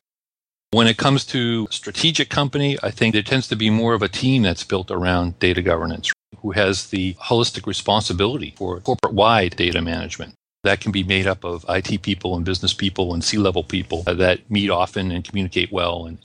When 0.73 0.87
it 0.87 0.99
comes 0.99 1.25
to 1.26 1.69
strategic 1.71 2.28
company, 2.28 2.76
I 2.83 2.90
think 2.90 3.14
there 3.14 3.23
tends 3.23 3.49
to 3.49 3.57
be 3.57 3.71
more 3.71 3.95
of 3.95 4.02
a 4.02 4.09
team 4.09 4.42
that's 4.42 4.64
built 4.64 4.90
around 4.90 5.38
data 5.38 5.62
governance 5.62 6.12
who 6.41 6.53
has 6.53 6.87
the 6.87 7.15
holistic 7.15 7.67
responsibility 7.67 8.55
for 8.57 8.81
corporate 8.81 9.15
wide 9.15 9.57
data 9.57 9.81
management. 9.81 10.35
That 10.65 10.81
can 10.81 10.93
be 10.93 11.03
made 11.03 11.27
up 11.27 11.45
of 11.45 11.65
IT 11.69 12.03
people 12.03 12.37
and 12.37 12.45
business 12.45 12.73
people 12.73 13.15
and 13.15 13.25
C 13.25 13.37
level 13.37 13.65
people 13.65 14.03
that 14.05 14.49
meet 14.51 14.71
often 14.71 15.11
and 15.11 15.25
communicate 15.25 15.73
well. 15.73 16.07
And, 16.07 16.19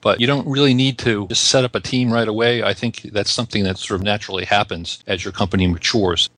but 0.00 0.20
you 0.20 0.26
don't 0.26 0.48
really 0.48 0.74
need 0.74 0.98
to 0.98 1.28
just 1.28 1.44
set 1.44 1.64
up 1.64 1.76
a 1.76 1.80
team 1.80 2.12
right 2.12 2.26
away. 2.26 2.62
I 2.62 2.74
think 2.74 3.02
that's 3.02 3.30
something 3.30 3.62
that 3.64 3.78
sort 3.78 4.00
of 4.00 4.04
naturally 4.04 4.44
happens 4.44 5.02
as 5.06 5.24
your 5.24 5.32
company 5.32 5.66
matures. 5.68 6.28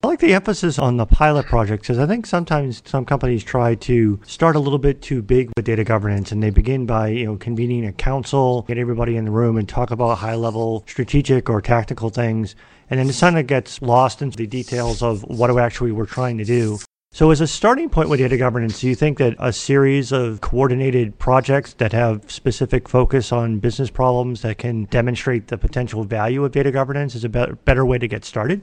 I 0.00 0.06
like 0.06 0.20
the 0.20 0.32
emphasis 0.32 0.78
on 0.78 0.96
the 0.96 1.06
pilot 1.06 1.46
project 1.46 1.82
because 1.82 1.98
I 1.98 2.06
think 2.06 2.24
sometimes 2.24 2.84
some 2.86 3.04
companies 3.04 3.42
try 3.42 3.74
to 3.74 4.20
start 4.24 4.54
a 4.54 4.60
little 4.60 4.78
bit 4.78 5.02
too 5.02 5.22
big 5.22 5.50
with 5.56 5.64
data 5.64 5.82
governance 5.82 6.30
and 6.30 6.40
they 6.40 6.50
begin 6.50 6.86
by, 6.86 7.08
you 7.08 7.26
know, 7.26 7.36
convening 7.36 7.84
a 7.84 7.90
council, 7.90 8.62
get 8.62 8.78
everybody 8.78 9.16
in 9.16 9.24
the 9.24 9.32
room 9.32 9.56
and 9.56 9.68
talk 9.68 9.90
about 9.90 10.18
high 10.18 10.36
level 10.36 10.84
strategic 10.86 11.50
or 11.50 11.60
tactical 11.60 12.10
things. 12.10 12.54
And 12.88 13.00
then 13.00 13.08
it 13.08 13.16
kind 13.18 13.36
of 13.36 13.48
gets 13.48 13.82
lost 13.82 14.22
into 14.22 14.36
the 14.36 14.46
details 14.46 15.02
of 15.02 15.24
what 15.24 15.50
actually 15.58 15.90
we're 15.90 16.06
trying 16.06 16.38
to 16.38 16.44
do. 16.44 16.78
So, 17.10 17.32
as 17.32 17.40
a 17.40 17.48
starting 17.48 17.88
point 17.88 18.08
with 18.08 18.20
data 18.20 18.36
governance, 18.36 18.80
do 18.80 18.86
you 18.86 18.94
think 18.94 19.18
that 19.18 19.34
a 19.40 19.52
series 19.52 20.12
of 20.12 20.40
coordinated 20.40 21.18
projects 21.18 21.72
that 21.72 21.92
have 21.92 22.30
specific 22.30 22.88
focus 22.88 23.32
on 23.32 23.58
business 23.58 23.90
problems 23.90 24.42
that 24.42 24.58
can 24.58 24.84
demonstrate 24.84 25.48
the 25.48 25.58
potential 25.58 26.04
value 26.04 26.44
of 26.44 26.52
data 26.52 26.70
governance 26.70 27.16
is 27.16 27.24
a 27.24 27.28
better 27.28 27.84
way 27.84 27.98
to 27.98 28.06
get 28.06 28.24
started? 28.24 28.62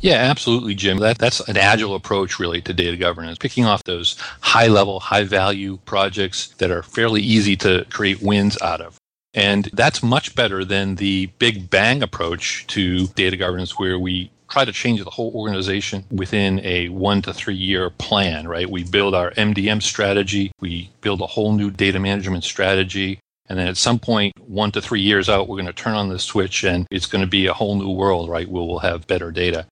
Yeah, 0.00 0.14
absolutely, 0.16 0.74
Jim. 0.74 0.98
That 0.98 1.18
that's 1.18 1.40
an 1.48 1.56
agile 1.56 1.94
approach 1.94 2.38
really 2.40 2.60
to 2.62 2.72
data 2.72 2.96
governance, 2.96 3.38
picking 3.38 3.66
off 3.66 3.84
those 3.84 4.16
high 4.40 4.66
level, 4.66 4.98
high 4.98 5.22
value 5.24 5.78
projects 5.84 6.48
that 6.58 6.70
are 6.72 6.82
fairly 6.82 7.22
easy 7.22 7.56
to 7.58 7.86
create 7.90 8.20
wins 8.20 8.60
out 8.60 8.80
of. 8.80 8.96
And 9.34 9.70
that's 9.72 10.02
much 10.02 10.34
better 10.34 10.64
than 10.64 10.96
the 10.96 11.26
big 11.38 11.70
bang 11.70 12.02
approach 12.02 12.66
to 12.68 13.06
data 13.08 13.36
governance 13.36 13.78
where 13.78 13.98
we 13.98 14.30
try 14.50 14.64
to 14.64 14.72
change 14.72 15.02
the 15.02 15.08
whole 15.10 15.32
organization 15.34 16.04
within 16.10 16.60
a 16.64 16.88
one 16.90 17.22
to 17.22 17.32
three 17.32 17.54
year 17.54 17.88
plan, 17.88 18.46
right? 18.46 18.68
We 18.68 18.84
build 18.84 19.14
our 19.14 19.30
MDM 19.30 19.82
strategy, 19.82 20.52
we 20.60 20.90
build 21.00 21.22
a 21.22 21.26
whole 21.26 21.52
new 21.52 21.70
data 21.70 21.98
management 21.98 22.44
strategy, 22.44 23.18
and 23.48 23.58
then 23.58 23.68
at 23.68 23.76
some 23.76 23.98
point, 23.98 24.32
one 24.40 24.70
to 24.72 24.82
three 24.82 25.00
years 25.00 25.28
out, 25.28 25.48
we're 25.48 25.56
going 25.56 25.66
to 25.66 25.72
turn 25.72 25.94
on 25.94 26.08
the 26.08 26.18
switch 26.18 26.64
and 26.64 26.86
it's 26.90 27.06
going 27.06 27.22
to 27.22 27.30
be 27.30 27.46
a 27.46 27.54
whole 27.54 27.76
new 27.76 27.90
world, 27.90 28.28
right? 28.28 28.48
We 28.48 28.60
will 28.60 28.80
have 28.80 29.06
better 29.06 29.30
data. 29.30 29.66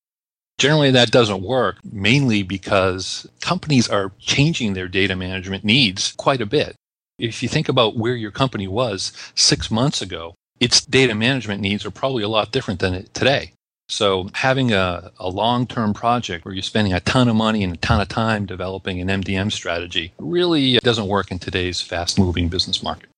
Generally, 0.61 0.91
that 0.91 1.11
doesn't 1.11 1.43
work, 1.43 1.79
mainly 1.91 2.43
because 2.43 3.27
companies 3.41 3.89
are 3.89 4.13
changing 4.19 4.75
their 4.75 4.89
data 4.89 5.17
management 5.17 5.65
needs 5.65 6.13
quite 6.13 6.43
a 6.43 6.47
bit. 6.47 6.75
If 7.19 7.43
you 7.43 7.49
think 7.49 7.71
about 7.71 7.97
where 7.97 8.15
your 8.15 8.31
company 8.31 8.69
was 8.69 9.13
six 9.35 9.71
months 9.71 10.03
ago, 10.03 10.35
its 10.61 10.85
data 10.85 11.15
management 11.15 11.63
needs 11.63 11.87
are 11.87 11.91
probably 11.91 12.23
a 12.23 12.29
lot 12.29 12.53
different 12.53 12.81
than 12.81 13.07
today. 13.15 13.53
So, 13.89 14.29
having 14.35 14.71
a, 14.71 15.11
a 15.19 15.31
long 15.31 15.67
term 15.67 15.95
project 15.95 16.45
where 16.45 16.53
you're 16.53 16.63
spending 16.63 16.93
a 16.93 17.01
ton 17.01 17.31
of 17.31 17.37
money 17.37 17.65
and 17.65 17.73
a 17.73 17.79
ton 17.79 18.03
of 18.03 18.09
time 18.09 18.45
developing 18.45 19.01
an 19.01 19.09
MDM 19.09 19.51
strategy 19.51 20.13
really 20.19 20.75
doesn't 20.81 21.09
work 21.09 21.31
in 21.31 21.39
today's 21.39 21.81
fast 21.81 22.19
moving 22.19 22.49
business 22.49 22.83
market. 22.83 23.09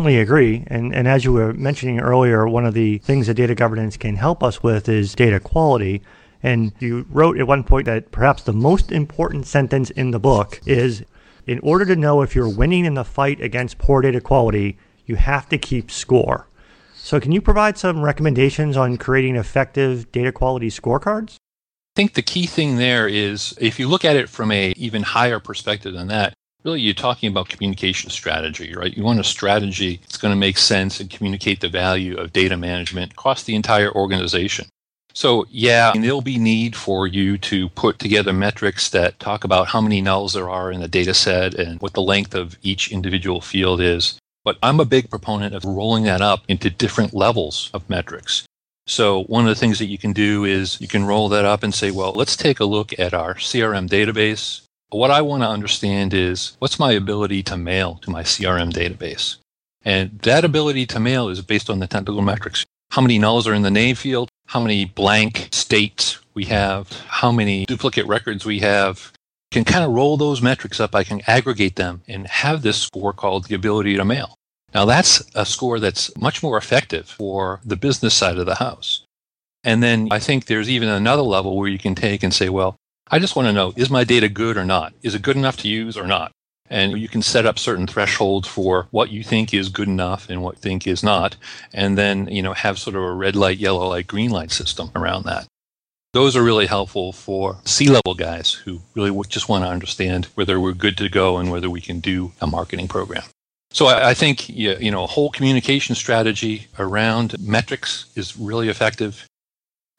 I 0.00 0.10
agree. 0.10 0.64
And, 0.66 0.94
and 0.94 1.08
as 1.08 1.24
you 1.24 1.32
were 1.32 1.54
mentioning 1.54 2.00
earlier, 2.00 2.46
one 2.46 2.66
of 2.66 2.74
the 2.74 2.98
things 2.98 3.26
that 3.28 3.34
data 3.34 3.54
governance 3.54 3.96
can 3.96 4.16
help 4.16 4.42
us 4.42 4.62
with 4.62 4.86
is 4.86 5.14
data 5.14 5.40
quality. 5.40 6.02
And 6.44 6.72
you 6.78 7.06
wrote 7.08 7.38
at 7.38 7.46
one 7.46 7.64
point 7.64 7.86
that 7.86 8.12
perhaps 8.12 8.42
the 8.42 8.52
most 8.52 8.92
important 8.92 9.46
sentence 9.46 9.88
in 9.90 10.10
the 10.10 10.20
book 10.20 10.60
is 10.66 11.02
in 11.46 11.58
order 11.60 11.86
to 11.86 11.96
know 11.96 12.20
if 12.20 12.34
you're 12.34 12.48
winning 12.48 12.84
in 12.84 12.94
the 12.94 13.04
fight 13.04 13.40
against 13.40 13.78
poor 13.78 14.02
data 14.02 14.20
quality, 14.20 14.76
you 15.06 15.16
have 15.16 15.48
to 15.48 15.58
keep 15.58 15.90
score. 15.90 16.46
So, 16.94 17.18
can 17.18 17.32
you 17.32 17.40
provide 17.40 17.78
some 17.78 18.02
recommendations 18.02 18.76
on 18.76 18.98
creating 18.98 19.36
effective 19.36 20.12
data 20.12 20.32
quality 20.32 20.68
scorecards? 20.68 21.36
I 21.36 21.96
think 21.96 22.12
the 22.12 22.22
key 22.22 22.46
thing 22.46 22.76
there 22.76 23.08
is 23.08 23.56
if 23.58 23.78
you 23.78 23.88
look 23.88 24.04
at 24.04 24.16
it 24.16 24.28
from 24.28 24.52
a 24.52 24.72
even 24.76 25.02
higher 25.02 25.40
perspective 25.40 25.94
than 25.94 26.08
that, 26.08 26.34
really 26.62 26.80
you're 26.80 26.92
talking 26.92 27.30
about 27.30 27.48
communication 27.48 28.10
strategy, 28.10 28.74
right? 28.74 28.94
You 28.94 29.02
want 29.02 29.20
a 29.20 29.24
strategy 29.24 30.00
that's 30.02 30.18
going 30.18 30.32
to 30.32 30.38
make 30.38 30.58
sense 30.58 31.00
and 31.00 31.08
communicate 31.08 31.60
the 31.60 31.68
value 31.70 32.16
of 32.18 32.34
data 32.34 32.56
management 32.58 33.12
across 33.12 33.44
the 33.44 33.54
entire 33.54 33.92
organization. 33.92 34.66
So 35.14 35.46
yeah, 35.48 35.92
there'll 35.94 36.20
be 36.20 36.38
need 36.38 36.74
for 36.74 37.06
you 37.06 37.38
to 37.38 37.68
put 37.70 38.00
together 38.00 38.32
metrics 38.32 38.90
that 38.90 39.18
talk 39.20 39.44
about 39.44 39.68
how 39.68 39.80
many 39.80 40.02
nulls 40.02 40.34
there 40.34 40.50
are 40.50 40.72
in 40.72 40.82
a 40.82 40.88
data 40.88 41.14
set 41.14 41.54
and 41.54 41.80
what 41.80 41.94
the 41.94 42.02
length 42.02 42.34
of 42.34 42.58
each 42.62 42.90
individual 42.90 43.40
field 43.40 43.80
is. 43.80 44.18
But 44.44 44.58
I'm 44.62 44.80
a 44.80 44.84
big 44.84 45.08
proponent 45.08 45.54
of 45.54 45.64
rolling 45.64 46.04
that 46.04 46.20
up 46.20 46.42
into 46.48 46.68
different 46.68 47.14
levels 47.14 47.70
of 47.72 47.88
metrics. 47.88 48.44
So 48.86 49.22
one 49.24 49.44
of 49.44 49.48
the 49.48 49.58
things 49.58 49.78
that 49.78 49.86
you 49.86 49.96
can 49.96 50.12
do 50.12 50.44
is 50.44 50.80
you 50.80 50.88
can 50.88 51.04
roll 51.06 51.28
that 51.30 51.46
up 51.46 51.62
and 51.62 51.72
say, 51.72 51.90
well, 51.90 52.12
let's 52.12 52.36
take 52.36 52.60
a 52.60 52.66
look 52.66 52.98
at 52.98 53.14
our 53.14 53.34
CRM 53.34 53.88
database. 53.88 54.62
What 54.90 55.10
I 55.10 55.22
want 55.22 55.42
to 55.42 55.48
understand 55.48 56.12
is 56.12 56.56
what's 56.58 56.78
my 56.78 56.92
ability 56.92 57.42
to 57.44 57.56
mail 57.56 58.00
to 58.02 58.10
my 58.10 58.22
CRM 58.22 58.72
database? 58.72 59.36
And 59.84 60.18
that 60.20 60.44
ability 60.44 60.86
to 60.86 61.00
mail 61.00 61.28
is 61.28 61.40
based 61.40 61.70
on 61.70 61.78
the 61.78 61.86
technical 61.86 62.20
metrics. 62.20 62.66
How 62.94 63.02
many 63.02 63.18
nulls 63.18 63.46
are 63.46 63.54
in 63.54 63.62
the 63.62 63.70
name 63.70 63.96
field? 63.96 64.28
how 64.46 64.60
many 64.60 64.84
blank 64.84 65.48
states 65.52 66.18
we 66.34 66.44
have, 66.44 66.90
how 67.08 67.32
many 67.32 67.64
duplicate 67.66 68.06
records 68.06 68.44
we 68.44 68.60
have. 68.60 69.12
can 69.50 69.64
kind 69.64 69.84
of 69.84 69.92
roll 69.92 70.16
those 70.16 70.42
metrics 70.42 70.80
up. 70.80 70.96
I 70.96 71.04
can 71.04 71.20
aggregate 71.28 71.76
them 71.76 72.02
and 72.08 72.26
have 72.26 72.62
this 72.62 72.76
score 72.76 73.12
called 73.12 73.44
the 73.44 73.54
ability 73.54 73.96
to 73.96 74.04
mail. 74.04 74.34
Now 74.74 74.84
that's 74.84 75.22
a 75.34 75.46
score 75.46 75.78
that's 75.78 76.16
much 76.16 76.42
more 76.42 76.56
effective 76.56 77.08
for 77.08 77.60
the 77.64 77.76
business 77.76 78.14
side 78.14 78.38
of 78.38 78.46
the 78.46 78.56
house. 78.56 79.04
And 79.62 79.80
then 79.80 80.08
I 80.10 80.18
think 80.18 80.46
there's 80.46 80.68
even 80.68 80.88
another 80.88 81.22
level 81.22 81.56
where 81.56 81.68
you 81.68 81.78
can 81.78 81.94
take 81.94 82.24
and 82.24 82.34
say, 82.34 82.48
well, 82.48 82.74
I 83.10 83.20
just 83.20 83.36
want 83.36 83.46
to 83.46 83.52
know, 83.52 83.72
is 83.76 83.90
my 83.90 84.02
data 84.02 84.28
good 84.28 84.56
or 84.56 84.64
not? 84.64 84.92
Is 85.02 85.14
it 85.14 85.22
good 85.22 85.36
enough 85.36 85.56
to 85.58 85.68
use 85.68 85.96
or 85.96 86.06
not? 86.06 86.32
And 86.70 86.98
you 86.98 87.08
can 87.08 87.22
set 87.22 87.46
up 87.46 87.58
certain 87.58 87.86
thresholds 87.86 88.48
for 88.48 88.88
what 88.90 89.10
you 89.10 89.22
think 89.22 89.52
is 89.52 89.68
good 89.68 89.88
enough 89.88 90.28
and 90.30 90.42
what 90.42 90.56
you 90.56 90.60
think 90.60 90.86
is 90.86 91.02
not 91.02 91.36
and 91.72 91.98
then 91.98 92.26
you 92.28 92.42
know 92.42 92.52
have 92.52 92.78
sort 92.78 92.96
of 92.96 93.02
a 93.02 93.12
red 93.12 93.36
light 93.36 93.58
yellow 93.58 93.88
light 93.88 94.06
green 94.06 94.30
light 94.30 94.50
system 94.50 94.90
around 94.94 95.24
that. 95.24 95.46
Those 96.12 96.36
are 96.36 96.44
really 96.44 96.66
helpful 96.66 97.12
for 97.12 97.56
C-level 97.64 98.14
guys 98.14 98.52
who 98.52 98.80
really 98.94 99.10
just 99.28 99.48
want 99.48 99.64
to 99.64 99.68
understand 99.68 100.26
whether 100.36 100.60
we're 100.60 100.72
good 100.72 100.96
to 100.98 101.08
go 101.08 101.38
and 101.38 101.50
whether 101.50 101.68
we 101.68 101.80
can 101.80 101.98
do 101.98 102.30
a 102.40 102.46
marketing 102.46 102.86
program. 102.86 103.24
So 103.72 103.88
I 103.88 104.14
think 104.14 104.48
you 104.48 104.90
know 104.90 105.02
a 105.02 105.08
whole 105.08 105.30
communication 105.30 105.96
strategy 105.96 106.68
around 106.78 107.34
metrics 107.40 108.06
is 108.14 108.36
really 108.36 108.68
effective. 108.68 109.26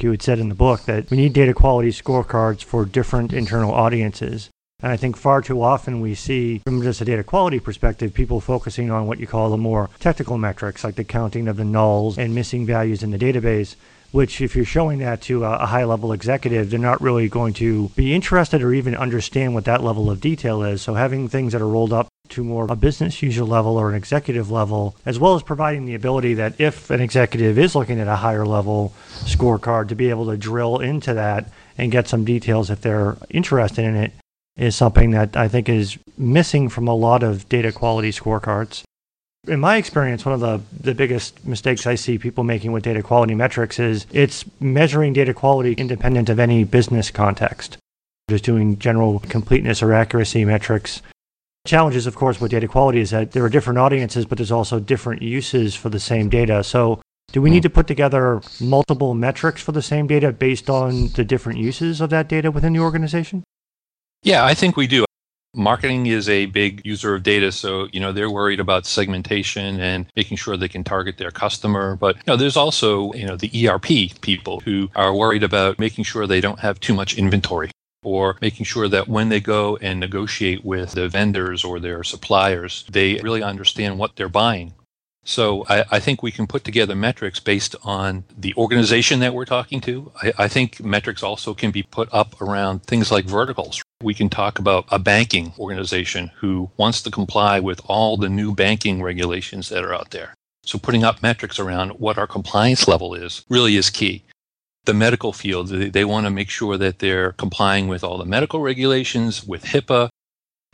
You 0.02 0.12
had 0.12 0.22
said 0.22 0.40
in 0.40 0.50
the 0.50 0.56
book 0.56 0.84
that 0.84 1.10
we 1.10 1.18
need 1.18 1.34
data 1.34 1.54
quality 1.54 1.90
scorecards 1.90 2.64
for 2.64 2.86
different 2.86 3.34
internal 3.34 3.74
audiences 3.74 4.50
and 4.86 4.92
I 4.92 4.98
think 4.98 5.18
far 5.18 5.42
too 5.42 5.64
often 5.64 6.00
we 6.00 6.14
see, 6.14 6.60
from 6.60 6.84
just 6.84 7.02
a 7.02 7.06
data 7.06 7.24
quality 7.24 7.60
perspective, 7.60 8.14
people 8.14 8.40
focusing 8.40 8.92
on 8.92 9.08
what 9.08 9.20
you 9.20 9.26
call 9.26 9.50
the 9.50 9.58
more 9.58 9.90
technical 10.00 10.38
metrics, 10.38 10.84
like 10.84 10.94
the 10.94 11.04
counting 11.04 11.48
of 11.48 11.58
the 11.58 11.64
nulls 11.64 12.20
and 12.20 12.36
missing 12.36 12.68
values 12.68 13.02
in 13.02 13.10
the 13.10 13.18
database. 13.18 13.76
Which, 14.12 14.40
if 14.40 14.56
you're 14.56 14.64
showing 14.64 15.00
that 15.00 15.22
to 15.24 15.44
a 15.44 15.66
high 15.66 15.84
level 15.84 16.14
executive, 16.14 16.70
they're 16.70 16.80
not 16.80 17.02
really 17.02 17.28
going 17.28 17.54
to 17.56 17.90
be 17.98 18.14
interested 18.14 18.62
or 18.62 18.74
even 18.74 18.96
understand 18.96 19.56
what 19.56 19.66
that 19.66 19.84
level 19.84 20.10
of 20.10 20.22
detail 20.22 20.64
is. 20.64 20.84
So, 20.84 20.94
having 20.94 21.28
things 21.28 21.52
that 21.52 21.62
are 21.62 21.68
rolled 21.68 21.92
up 21.92 22.08
to 22.30 22.44
more 22.44 22.68
a 22.70 22.76
business 22.78 23.22
user 23.22 23.44
level 23.44 23.78
or 23.78 23.90
an 23.90 23.96
executive 23.96 24.52
level, 24.52 24.96
as 25.06 25.20
well 25.20 25.36
as 25.36 25.44
providing 25.44 25.86
the 25.86 25.96
ability 25.96 26.36
that 26.36 26.62
if 26.62 26.92
an 26.92 27.02
executive 27.02 27.58
is 27.58 27.76
looking 27.76 28.00
at 28.00 28.08
a 28.08 28.16
higher 28.16 28.46
level 28.46 28.94
scorecard, 29.26 29.90
to 29.90 29.96
be 29.96 30.12
able 30.12 30.28
to 30.28 30.38
drill 30.38 30.80
into 30.80 31.16
that 31.16 31.52
and 31.78 31.92
get 31.92 32.08
some 32.08 32.24
details 32.24 32.70
if 32.70 32.80
they're 32.80 33.18
interested 33.32 33.84
in 33.84 33.96
it 33.96 34.14
is 34.58 34.76
something 34.76 35.12
that 35.12 35.36
I 35.36 35.48
think 35.48 35.68
is 35.68 35.98
missing 36.18 36.70
from 36.70 36.88
a 36.88 36.96
lot 36.96 37.24
of 37.24 37.48
data 37.50 37.72
quality 37.72 38.12
scorecards. 38.12 38.84
In 39.48 39.60
my 39.60 39.78
experience, 39.78 40.26
one 40.26 40.34
of 40.34 40.40
the, 40.40 40.62
the 40.80 40.96
biggest 40.96 41.46
mistakes 41.46 41.86
I 41.86 41.96
see 41.96 42.18
people 42.18 42.44
making 42.44 42.72
with 42.72 42.84
data 42.84 43.04
quality 43.04 43.36
metrics 43.36 43.78
is 43.80 44.08
it's 44.12 44.46
measuring 44.60 45.14
data 45.14 45.34
quality 45.34 45.74
independent 45.74 46.30
of 46.30 46.40
any 46.40 46.64
business 46.64 47.12
context. 47.12 47.78
Just 48.30 48.44
doing 48.44 48.80
general 48.80 49.20
completeness 49.20 49.84
or 49.84 49.94
accuracy 49.94 50.46
metrics. 50.46 51.02
Challenges, 51.68 52.08
of 52.08 52.16
course, 52.16 52.42
with 52.42 52.52
data 52.52 52.68
quality 52.68 53.02
is 53.02 53.12
that 53.12 53.34
there 53.34 53.44
are 53.44 53.50
different 53.50 53.78
audiences, 53.78 54.26
but 54.26 54.38
there's 54.38 54.52
also 54.52 54.80
different 54.80 55.22
uses 55.22 55.76
for 55.76 55.90
the 55.90 56.00
same 56.00 56.30
data. 56.30 56.64
So, 56.64 57.02
do 57.32 57.42
we 57.42 57.50
need 57.50 57.64
to 57.64 57.70
put 57.70 57.88
together 57.88 58.42
multiple 58.62 59.14
metrics 59.14 59.62
for 59.62 59.72
the 59.74 59.82
same 59.82 60.08
data 60.08 60.32
based 60.32 60.70
on 60.70 61.10
the 61.10 61.24
different 61.24 61.60
uses 61.60 62.02
of 62.02 62.10
that 62.12 62.30
data 62.30 62.50
within 62.50 62.74
the 62.74 62.80
organization? 62.80 63.44
Yeah, 64.26 64.44
I 64.44 64.56
think 64.56 64.76
we 64.76 64.88
do. 64.88 65.06
Marketing 65.54 66.08
is 66.08 66.28
a 66.28 66.48
big 66.48 66.82
user 66.84 67.14
of 67.14 67.22
data, 67.22 67.52
so 67.52 67.88
you 67.94 68.00
know 68.00 68.12
they're 68.12 68.32
worried 68.32 68.60
about 68.60 68.88
segmentation 68.88 69.80
and 69.80 70.08
making 70.16 70.38
sure 70.38 70.58
they 70.58 70.68
can 70.68 70.84
target 70.84 71.20
their 71.20 71.30
customer. 71.30 71.96
But 71.96 72.16
you 72.16 72.24
know, 72.26 72.36
there's 72.36 72.58
also 72.58 73.14
you 73.14 73.28
know 73.28 73.38
the 73.38 73.68
ERP 73.68 74.20
people 74.22 74.62
who 74.62 74.90
are 74.96 75.14
worried 75.14 75.44
about 75.44 75.78
making 75.78 76.06
sure 76.06 76.26
they 76.26 76.42
don't 76.42 76.60
have 76.60 76.80
too 76.80 76.96
much 76.96 77.20
inventory 77.20 77.70
or 78.02 78.36
making 78.42 78.66
sure 78.66 78.88
that 78.88 79.08
when 79.08 79.30
they 79.30 79.40
go 79.40 79.78
and 79.78 80.00
negotiate 80.00 80.66
with 80.66 80.94
the 80.94 81.08
vendors 81.08 81.64
or 81.64 81.80
their 81.80 82.04
suppliers, 82.04 82.84
they 82.90 83.18
really 83.18 83.44
understand 83.44 84.00
what 84.00 84.16
they're 84.16 84.28
buying 84.28 84.74
so 85.26 85.66
I, 85.68 85.84
I, 85.92 86.00
think 86.00 86.22
we 86.22 86.32
can 86.32 86.46
put 86.46 86.64
together 86.64 86.96
metrics 86.96 87.40
based 87.40 87.76
on 87.84 88.24
the 88.38 88.54
organization 88.56 89.20
that 89.20 89.34
we're 89.34 89.46
talking 89.46 89.82
to. 89.82 90.12
I, 90.22 90.34
I, 90.38 90.48
think 90.48 90.84
metrics 90.84 91.24
also 91.24 91.56
can 91.56 91.72
be 91.72 91.82
put 91.84 92.08
up 92.14 92.40
around 92.40 92.84
things 92.84 93.12
like 93.12 93.26
verticals. 93.26 93.82
We 94.02 94.14
can 94.14 94.30
talk 94.30 94.60
about 94.60 94.86
a 94.90 95.00
banking 95.00 95.52
organization 95.58 96.32
who 96.38 96.70
wants 96.78 97.02
to 97.02 97.12
comply 97.12 97.60
with 97.60 97.82
all 97.86 98.18
the 98.18 98.30
new 98.30 98.54
banking 98.54 99.02
regulations 99.02 99.70
that 99.70 99.84
are 99.84 99.96
out 99.96 100.12
there. 100.12 100.36
So 100.64 100.78
putting 100.78 101.04
up 101.04 101.24
metrics 101.24 101.58
around 101.60 102.00
what 102.00 102.20
our 102.20 102.28
compliance 102.28 102.88
level 102.88 103.16
is 103.16 103.44
really 103.50 103.76
is 103.76 103.90
key. 103.90 104.24
The 104.86 104.94
medical 104.94 105.34
field, 105.34 105.70
they, 105.70 105.90
they 105.90 106.06
want 106.06 106.28
to 106.28 106.32
make 106.32 106.52
sure 106.52 106.78
that 106.78 107.00
they're 107.00 107.32
complying 107.32 107.88
with 107.88 108.04
all 108.04 108.20
the 108.20 108.26
medical 108.26 108.62
regulations, 108.62 109.44
with 109.44 109.66
HIPAA, 109.66 110.10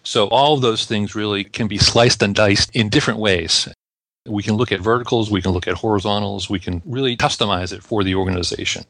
so 0.03 0.27
all 0.27 0.55
of 0.55 0.62
those 0.62 0.86
things 0.86 1.15
really 1.15 1.43
can 1.43 1.67
be 1.67 1.77
sliced 1.77 2.24
and 2.24 2.34
diced 2.34 2.75
in 2.75 2.89
different 2.89 3.20
ways. 3.20 3.70
We 4.28 4.44
can 4.44 4.56
look 4.56 4.72
at 4.72 4.82
verticals, 4.82 5.32
we 5.32 5.42
can 5.42 5.51
look 5.51 5.68
at 5.68 5.75
horizontals, 5.78 6.50
we 6.50 6.60
can 6.60 6.82
really 6.86 7.18
customize 7.18 7.74
it 7.74 7.82
for 7.82 8.04
the 8.04 8.16
organization. 8.16 8.84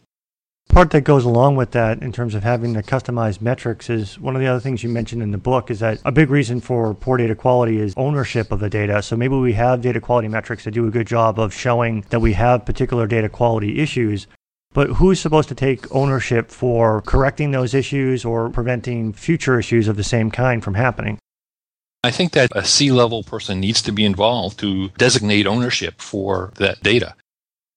Part 0.70 0.92
that 0.92 1.02
goes 1.02 1.26
along 1.26 1.56
with 1.56 1.72
that 1.72 2.02
in 2.02 2.12
terms 2.12 2.36
of 2.36 2.44
having 2.44 2.74
the 2.74 2.84
customized 2.84 3.42
metrics 3.42 3.90
is 3.90 4.20
one 4.20 4.36
of 4.36 4.42
the 4.42 4.48
other 4.48 4.60
things 4.60 4.84
you 4.84 4.90
mentioned 4.90 5.22
in 5.22 5.32
the 5.32 5.38
book 5.38 5.72
is 5.72 5.80
that 5.80 6.00
a 6.06 6.12
big 6.12 6.30
reason 6.30 6.62
for 6.62 6.94
poor 6.94 7.18
data 7.18 7.36
quality 7.36 7.78
is 7.78 7.94
ownership 7.98 8.52
of 8.52 8.60
the 8.60 8.70
data. 8.70 9.02
So 9.02 9.18
maybe 9.18 9.36
we 9.36 9.54
have 9.54 9.82
data 9.82 10.00
quality 10.00 10.28
metrics 10.28 10.64
that 10.64 10.72
do 10.72 10.88
a 10.88 10.92
good 10.92 11.08
job 11.08 11.40
of 11.40 11.54
showing 11.54 12.06
that 12.10 12.22
we 12.22 12.34
have 12.34 12.66
particular 12.66 13.08
data 13.08 13.28
quality 13.28 13.80
issues, 13.80 14.28
But 14.74 14.90
who's 14.92 15.20
supposed 15.20 15.50
to 15.50 15.56
take 15.56 15.94
ownership 15.94 16.50
for 16.50 17.02
correcting 17.02 17.52
those 17.52 17.74
issues 17.74 18.24
or 18.24 18.50
preventing 18.50 19.12
future 19.12 19.60
issues 19.60 19.90
of 19.90 19.98
the 19.98 20.04
same 20.04 20.32
kind 20.32 20.64
from 20.64 20.76
happening? 20.76 21.20
I 22.04 22.12
think 22.12 22.32
that 22.32 22.50
a 22.56 22.66
C 22.66 22.92
level 22.92 23.24
person 23.24 23.60
needs 23.60 23.82
to 23.84 23.92
be 23.92 24.06
involved 24.06 24.60
to 24.60 24.90
designate 24.98 25.46
ownership 25.46 26.02
for 26.02 26.52
that 26.56 26.82
data. 26.82 27.14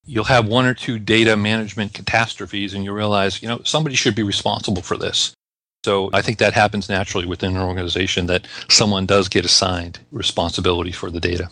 You'll 0.03 0.25
have 0.25 0.47
one 0.47 0.65
or 0.65 0.73
two 0.73 0.99
data 0.99 1.35
management 1.35 1.93
catastrophes 1.93 2.73
and 2.73 2.83
you 2.83 2.91
realize, 2.91 3.41
you 3.41 3.47
know, 3.47 3.61
somebody 3.63 3.95
should 3.95 4.15
be 4.15 4.23
responsible 4.23 4.81
for 4.81 4.97
this. 4.97 5.33
So 5.83 6.09
I 6.13 6.23
think 6.23 6.39
that 6.39 6.53
happens 6.53 6.89
naturally 6.89 7.27
within 7.27 7.55
an 7.55 7.61
organization 7.61 8.25
that 8.25 8.47
someone 8.69 9.05
does 9.05 9.29
get 9.29 9.45
assigned 9.45 9.99
responsibility 10.11 10.91
for 10.91 11.11
the 11.11 11.19
data. 11.19 11.49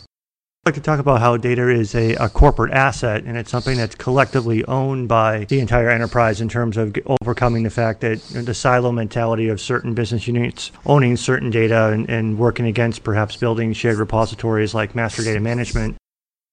Like 0.66 0.76
to 0.76 0.82
talk 0.82 1.02
about 1.02 1.20
how 1.20 1.36
data 1.36 1.68
is 1.70 1.94
a, 1.94 2.14
a, 2.16 2.30
corporate 2.30 2.72
asset 2.72 3.26
and 3.26 3.36
it's 3.36 3.52
something 3.52 3.76
that's 3.76 3.96
collectively 3.96 4.64
owned 4.64 5.10
by 5.10 5.44
the 5.44 5.60
entire 5.60 5.90
enterprise 5.90 6.40
in 6.40 6.48
terms 6.48 6.78
of 6.78 6.96
overcoming 7.22 7.64
the 7.64 7.70
fact 7.70 8.00
that 8.00 8.22
the 8.22 8.54
silo 8.54 8.94
mentality 8.94 9.50
of 9.50 9.60
certain 9.60 9.94
business 9.94 10.26
units 10.26 10.72
owning 10.86 11.18
certain 11.18 11.50
data 11.50 11.88
and, 11.90 12.10
and 12.10 12.40
working 12.40 12.66
against 12.66 13.04
perhaps 13.04 13.36
building 13.36 13.74
shared 13.74 13.98
repositories 13.98 14.74
like 14.74 14.96
master 14.96 15.22
data 15.22 15.42
management. 15.42 15.98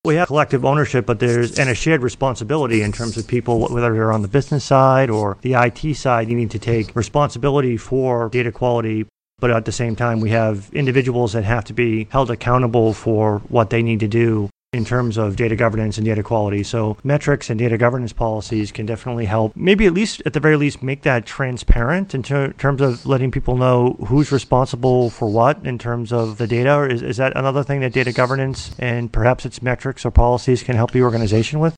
We 0.04 0.16
have 0.16 0.26
collective 0.26 0.64
ownership, 0.64 1.06
but 1.06 1.20
there's 1.20 1.56
and 1.56 1.70
a 1.70 1.74
shared 1.76 2.02
responsibility 2.02 2.82
in 2.82 2.90
terms 2.90 3.16
of 3.16 3.28
people, 3.28 3.60
whether 3.60 3.92
they're 3.92 4.10
on 4.10 4.22
the 4.22 4.28
business 4.28 4.64
side 4.64 5.08
or 5.08 5.38
the 5.42 5.54
IT 5.54 5.94
side, 5.94 6.26
needing 6.26 6.48
to 6.48 6.58
take 6.58 6.96
responsibility 6.96 7.76
for 7.76 8.28
data 8.30 8.50
quality, 8.50 9.06
but 9.40 9.50
at 9.50 9.64
the 9.64 9.72
same 9.72 9.96
time, 9.96 10.20
we 10.20 10.30
have 10.30 10.70
individuals 10.72 11.32
that 11.32 11.44
have 11.44 11.64
to 11.64 11.72
be 11.72 12.06
held 12.10 12.30
accountable 12.30 12.92
for 12.92 13.38
what 13.48 13.70
they 13.70 13.82
need 13.82 14.00
to 14.00 14.08
do 14.08 14.48
in 14.72 14.84
terms 14.84 15.16
of 15.16 15.34
data 15.34 15.56
governance 15.56 15.98
and 15.98 16.04
data 16.04 16.22
quality. 16.22 16.62
So 16.62 16.96
metrics 17.02 17.50
and 17.50 17.58
data 17.58 17.76
governance 17.76 18.12
policies 18.12 18.70
can 18.70 18.86
definitely 18.86 19.24
help, 19.24 19.56
maybe 19.56 19.84
at 19.86 19.92
least 19.92 20.22
at 20.24 20.32
the 20.32 20.38
very 20.38 20.56
least, 20.56 20.80
make 20.80 21.02
that 21.02 21.26
transparent 21.26 22.14
in 22.14 22.22
ter- 22.22 22.52
terms 22.52 22.80
of 22.80 23.04
letting 23.04 23.32
people 23.32 23.56
know 23.56 23.96
who's 24.06 24.30
responsible 24.30 25.10
for 25.10 25.28
what 25.28 25.66
in 25.66 25.76
terms 25.76 26.12
of 26.12 26.38
the 26.38 26.46
data. 26.46 26.72
Or 26.72 26.86
is, 26.86 27.02
is 27.02 27.16
that 27.16 27.36
another 27.36 27.64
thing 27.64 27.80
that 27.80 27.92
data 27.92 28.12
governance 28.12 28.70
and 28.78 29.12
perhaps 29.12 29.44
its 29.44 29.60
metrics 29.60 30.04
or 30.04 30.12
policies 30.12 30.62
can 30.62 30.76
help 30.76 30.92
the 30.92 31.02
organization 31.02 31.58
with? 31.58 31.74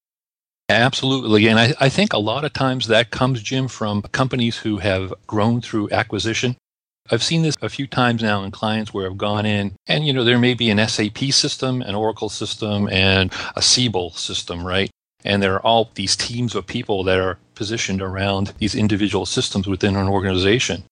Absolutely. 0.69 1.49
And 1.49 1.59
I, 1.59 1.75
I 1.81 1.89
think 1.89 2.13
a 2.13 2.19
lot 2.19 2.45
of 2.45 2.53
times 2.53 2.89
that 2.89 3.11
comes, 3.11 3.43
Jim, 3.43 3.69
from 3.69 4.03
companies 4.03 4.59
who 4.59 4.79
have 4.79 5.15
grown 5.27 5.63
through 5.63 5.91
acquisition 5.91 6.57
I've 7.11 7.23
seen 7.23 7.43
this 7.43 7.57
a 7.61 7.69
few 7.69 7.87
times 7.87 8.23
now 8.23 8.43
in 8.45 8.51
clients 8.51 8.95
where 8.95 9.07
I've 9.07 9.19
gone 9.19 9.45
in 9.45 9.75
and, 9.87 10.07
you 10.07 10.13
know, 10.13 10.25
there 10.25 10.39
may 10.39 10.55
be 10.55 10.71
an 10.71 10.87
SAP 10.89 11.19
system, 11.33 11.83
an 11.83 11.95
Oracle 11.95 12.29
system, 12.29 12.89
and 12.89 13.33
a 13.57 13.63
Siebel 13.63 14.11
system, 14.13 14.65
right? 14.65 14.91
And 15.25 15.43
there 15.43 15.55
are 15.55 15.61
all 15.63 15.91
these 15.95 16.17
teams 16.17 16.55
of 16.55 16.67
people 16.67 17.05
that 17.05 17.19
are 17.19 17.39
positioned 17.55 18.01
around 18.01 18.55
these 18.59 18.75
individual 18.75 19.27
systems 19.27 19.67
within 19.67 19.97
an 19.97 20.09
organization. 20.09 20.85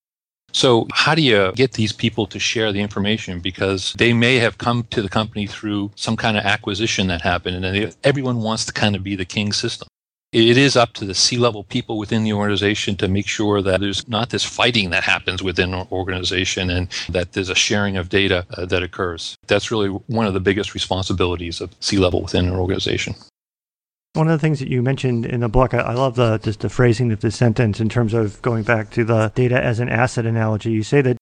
So, 0.52 0.88
how 0.92 1.14
do 1.14 1.22
you 1.22 1.52
get 1.54 1.72
these 1.72 1.92
people 1.92 2.26
to 2.26 2.40
share 2.40 2.72
the 2.72 2.80
information? 2.80 3.38
Because 3.38 3.92
they 3.94 4.12
may 4.12 4.36
have 4.36 4.58
come 4.58 4.84
to 4.90 5.00
the 5.00 5.08
company 5.08 5.46
through 5.46 5.92
some 5.94 6.16
kind 6.16 6.36
of 6.36 6.44
acquisition 6.44 7.06
that 7.06 7.22
happened, 7.22 7.64
and 7.64 7.96
everyone 8.02 8.42
wants 8.42 8.64
to 8.66 8.72
kind 8.72 8.96
of 8.96 9.04
be 9.04 9.14
the 9.14 9.24
king 9.24 9.52
system 9.52 9.86
it 10.32 10.56
is 10.56 10.76
up 10.76 10.92
to 10.94 11.04
the 11.04 11.14
C 11.14 11.37
level 11.37 11.64
people 11.64 11.99
within 11.99 12.22
the 12.22 12.32
organization 12.32 12.96
to 12.96 13.08
make 13.08 13.26
sure 13.26 13.60
that 13.62 13.80
there's 13.80 14.06
not 14.08 14.30
this 14.30 14.44
fighting 14.44 14.90
that 14.90 15.02
happens 15.02 15.42
within 15.42 15.75
an 15.75 15.88
organization 15.90 16.70
and 16.70 16.88
that 17.08 17.32
there's 17.32 17.49
a 17.49 17.54
sharing 17.54 17.96
of 17.96 18.08
data 18.08 18.46
uh, 18.56 18.64
that 18.66 18.82
occurs. 18.82 19.37
That's 19.49 19.70
really 19.70 19.88
one 19.88 20.26
of 20.26 20.34
the 20.34 20.40
biggest 20.40 20.72
responsibilities 20.72 21.60
of 21.60 21.75
C 21.80 21.99
level 21.99 22.22
within 22.22 22.46
an 22.46 22.54
organization. 22.54 23.16
One 24.12 24.28
of 24.28 24.32
the 24.32 24.38
things 24.38 24.58
that 24.60 24.68
you 24.68 24.82
mentioned 24.82 25.26
in 25.26 25.40
the 25.40 25.49
book, 25.49 25.75
I, 25.75 25.78
I 25.78 25.94
love 25.94 26.14
the 26.14 26.38
just 26.38 26.60
the 26.60 26.68
phrasing 26.68 27.10
of 27.10 27.20
the 27.20 27.30
sentence 27.30 27.80
in 27.80 27.88
terms 27.88 28.14
of 28.14 28.40
going 28.42 28.62
back 28.62 28.90
to 28.90 29.04
the 29.04 29.32
data 29.34 29.60
as 29.60 29.80
an 29.80 29.88
asset 29.88 30.26
analogy. 30.26 30.70
You 30.70 30.82
say 30.82 31.00
that 31.02 31.16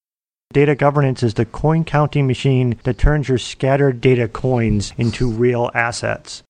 Data 0.51 0.75
governance 0.75 1.23
is 1.23 1.35
the 1.35 1.45
coin 1.45 1.85
counting 1.85 2.27
machine 2.27 2.81
that 2.85 2.97
turns 2.97 3.29
your 3.29 3.37
scattered 3.37 4.01
data 4.01 4.27
coins 4.27 4.95
into 4.97 5.29
real 5.29 5.71
assets. 5.75 6.43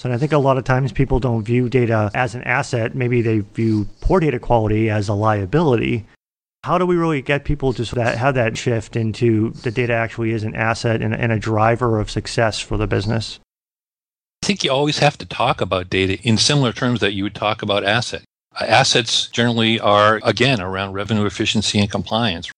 So 0.00 0.10
I 0.10 0.16
think 0.16 0.32
a 0.32 0.38
lot 0.38 0.56
of 0.56 0.64
times 0.64 0.92
people 0.92 1.20
don't 1.20 1.42
view 1.42 1.68
data 1.68 2.10
as 2.14 2.34
an 2.34 2.42
asset. 2.44 2.94
Maybe 2.94 3.20
they 3.20 3.40
view 3.40 3.86
poor 4.00 4.18
data 4.18 4.38
quality 4.38 4.88
as 4.88 5.10
a 5.10 5.12
liability. 5.12 6.06
How 6.64 6.78
do 6.78 6.86
we 6.86 6.96
really 6.96 7.20
get 7.20 7.44
people 7.44 7.74
to 7.74 7.84
that, 7.96 8.16
have 8.16 8.34
that 8.34 8.56
shift 8.56 8.96
into 8.96 9.50
the 9.50 9.70
data 9.70 9.92
actually 9.92 10.30
is 10.30 10.42
an 10.42 10.54
asset 10.54 11.02
and, 11.02 11.14
and 11.14 11.32
a 11.32 11.38
driver 11.38 12.00
of 12.00 12.10
success 12.10 12.58
for 12.58 12.78
the 12.78 12.86
business? 12.86 13.40
I 14.42 14.46
think 14.46 14.64
you 14.64 14.70
always 14.70 15.00
have 15.00 15.18
to 15.18 15.26
talk 15.26 15.60
about 15.60 15.90
data 15.90 16.18
in 16.22 16.38
similar 16.38 16.72
terms 16.72 17.00
that 17.00 17.12
you 17.12 17.24
would 17.24 17.34
talk 17.34 17.60
about 17.60 17.84
asset. 17.84 18.22
Assets 18.58 19.28
generally 19.28 19.78
are, 19.80 20.18
again, 20.24 20.62
around 20.62 20.94
revenue 20.94 21.26
efficiency 21.26 21.78
and 21.78 21.90
compliance 21.90 22.50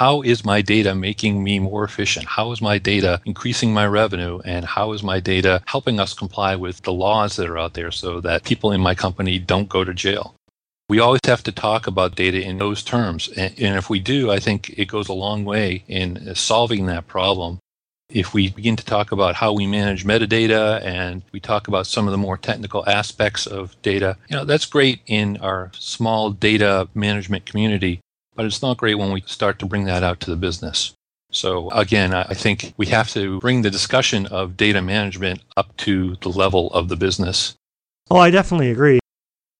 how 0.00 0.22
is 0.22 0.46
my 0.46 0.62
data 0.62 0.94
making 0.94 1.44
me 1.44 1.58
more 1.58 1.84
efficient? 1.84 2.24
How 2.24 2.52
is 2.52 2.62
my 2.62 2.78
data 2.78 3.20
increasing 3.26 3.74
my 3.74 3.86
revenue? 3.86 4.40
And 4.46 4.64
how 4.64 4.92
is 4.92 5.02
my 5.02 5.20
data 5.20 5.60
helping 5.66 6.00
us 6.00 6.14
comply 6.14 6.56
with 6.56 6.80
the 6.80 6.92
laws 6.94 7.36
that 7.36 7.50
are 7.50 7.58
out 7.58 7.74
there 7.74 7.90
so 7.90 8.18
that 8.22 8.44
people 8.44 8.72
in 8.72 8.80
my 8.80 8.94
company 8.94 9.38
don't 9.38 9.68
go 9.68 9.84
to 9.84 9.92
jail? 9.92 10.34
We 10.88 11.00
always 11.00 11.20
have 11.26 11.42
to 11.42 11.52
talk 11.52 11.86
about 11.86 12.16
data 12.16 12.40
in 12.40 12.56
those 12.56 12.82
terms. 12.82 13.28
And, 13.36 13.52
if 13.58 13.90
we 13.90 14.00
do, 14.00 14.30
I 14.30 14.38
think 14.38 14.70
it 14.70 14.86
goes 14.86 15.10
a 15.10 15.12
long 15.26 15.44
way 15.44 15.84
in 15.86 16.34
solving 16.34 16.86
that 16.86 17.06
problem. 17.06 17.58
If 18.08 18.32
we 18.32 18.48
begin 18.48 18.76
to 18.76 18.84
talk 18.86 19.12
about 19.12 19.34
how 19.34 19.52
we 19.52 19.66
manage 19.66 20.06
metadata 20.06 20.82
and 20.82 21.22
we 21.30 21.40
talk 21.40 21.68
about 21.68 21.86
some 21.86 22.08
of 22.08 22.12
the 22.12 22.24
more 22.26 22.38
technical 22.38 22.88
aspects 22.88 23.46
of 23.46 23.76
data, 23.82 24.16
you 24.30 24.36
know, 24.36 24.46
that's 24.46 24.64
great 24.64 25.00
in 25.06 25.36
our 25.42 25.70
small 25.74 26.30
data 26.30 26.88
management 26.94 27.44
community 27.44 28.00
but 28.40 28.46
it's 28.46 28.62
not 28.62 28.78
great 28.78 28.94
when 28.94 29.12
we 29.12 29.22
start 29.26 29.58
to 29.58 29.66
bring 29.66 29.84
that 29.84 30.02
out 30.02 30.18
to 30.18 30.30
the 30.30 30.36
business. 30.36 30.94
So 31.30 31.68
again, 31.72 32.14
I 32.14 32.32
think 32.32 32.72
we 32.78 32.86
have 32.86 33.10
to 33.10 33.38
bring 33.38 33.60
the 33.60 33.70
discussion 33.70 34.24
of 34.28 34.56
data 34.56 34.80
management 34.80 35.42
up 35.58 35.76
to 35.84 36.16
the 36.22 36.30
level 36.30 36.72
of 36.72 36.88
the 36.88 36.96
business. 36.96 37.54
Oh, 38.10 38.16
I 38.16 38.30
definitely 38.30 38.70
agree. 38.70 38.98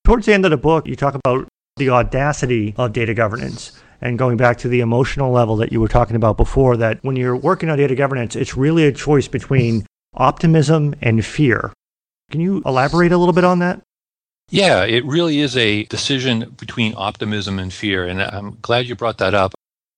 Towards 0.03 0.25
the 0.25 0.33
end 0.33 0.45
of 0.45 0.49
the 0.49 0.57
book, 0.57 0.87
you 0.87 0.95
talk 0.95 1.13
about 1.13 1.47
the 1.77 1.91
audacity 1.91 2.73
of 2.75 2.91
data 2.91 3.13
governance 3.13 3.79
and 4.01 4.17
going 4.17 4.35
back 4.35 4.57
to 4.57 4.67
the 4.67 4.79
emotional 4.79 5.31
level 5.31 5.55
that 5.57 5.71
you 5.71 5.79
were 5.79 5.87
talking 5.87 6.15
about 6.15 6.35
before 6.35 6.75
that 6.77 6.97
when 7.03 7.15
you're 7.15 7.37
working 7.37 7.69
on 7.69 7.77
data 7.77 7.93
governance, 7.93 8.35
it's 8.35 8.57
really 8.57 8.85
a 8.85 8.91
choice 8.91 9.27
between 9.27 9.85
optimism 10.15 10.95
and 11.03 11.23
fear. 11.23 11.71
Can 12.31 12.41
you 12.41 12.63
elaborate 12.65 13.11
a 13.11 13.17
little 13.19 13.31
bit 13.31 13.43
on 13.43 13.59
that? 13.59 13.83
Yeah, 14.51 14.83
it 14.83 15.05
really 15.05 15.39
is 15.39 15.55
a 15.55 15.85
decision 15.85 16.53
between 16.59 16.93
optimism 16.97 17.57
and 17.57 17.71
fear. 17.71 18.05
And 18.05 18.21
I'm 18.21 18.57
glad 18.61 18.85
you 18.85 18.95
brought 18.95 19.17
that 19.19 19.33
up. 19.33 19.53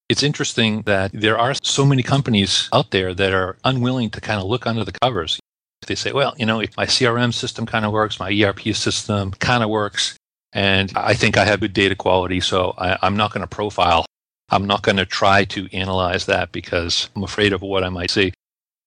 It's 0.09 0.21
interesting 0.21 0.83
that 0.83 1.09
there 1.11 1.39
are 1.39 1.55
so 1.63 1.83
many 1.83 2.03
companies 2.03 2.69
out 2.71 2.91
there 2.91 3.15
that 3.15 3.33
are 3.33 3.57
unwilling 3.63 4.11
to 4.11 4.21
kind 4.21 4.39
of 4.39 4.45
look 4.45 4.67
under 4.67 4.83
the 4.83 4.91
covers. 4.91 5.39
They 5.87 5.95
say, 5.95 6.11
well, 6.11 6.35
you 6.37 6.45
know, 6.45 6.59
if 6.59 6.77
my 6.77 6.85
CRM 6.85 7.33
system 7.33 7.65
kind 7.65 7.83
of 7.83 7.91
works, 7.91 8.19
my 8.19 8.29
ERP 8.31 8.75
system 8.75 9.31
kind 9.31 9.63
of 9.63 9.71
works, 9.71 10.15
and 10.53 10.93
I 10.95 11.15
think 11.15 11.35
I 11.35 11.45
have 11.45 11.59
good 11.59 11.73
data 11.73 11.95
quality, 11.95 12.39
so 12.39 12.75
I, 12.77 12.99
I'm 13.01 13.17
not 13.17 13.33
going 13.33 13.41
to 13.41 13.47
profile. 13.47 14.05
I'm 14.49 14.67
not 14.67 14.83
going 14.83 14.97
to 14.97 15.05
try 15.05 15.45
to 15.45 15.67
analyze 15.75 16.27
that 16.27 16.51
because 16.51 17.09
I'm 17.15 17.23
afraid 17.23 17.53
of 17.53 17.63
what 17.63 17.83
I 17.83 17.89
might 17.89 18.11
see. 18.11 18.33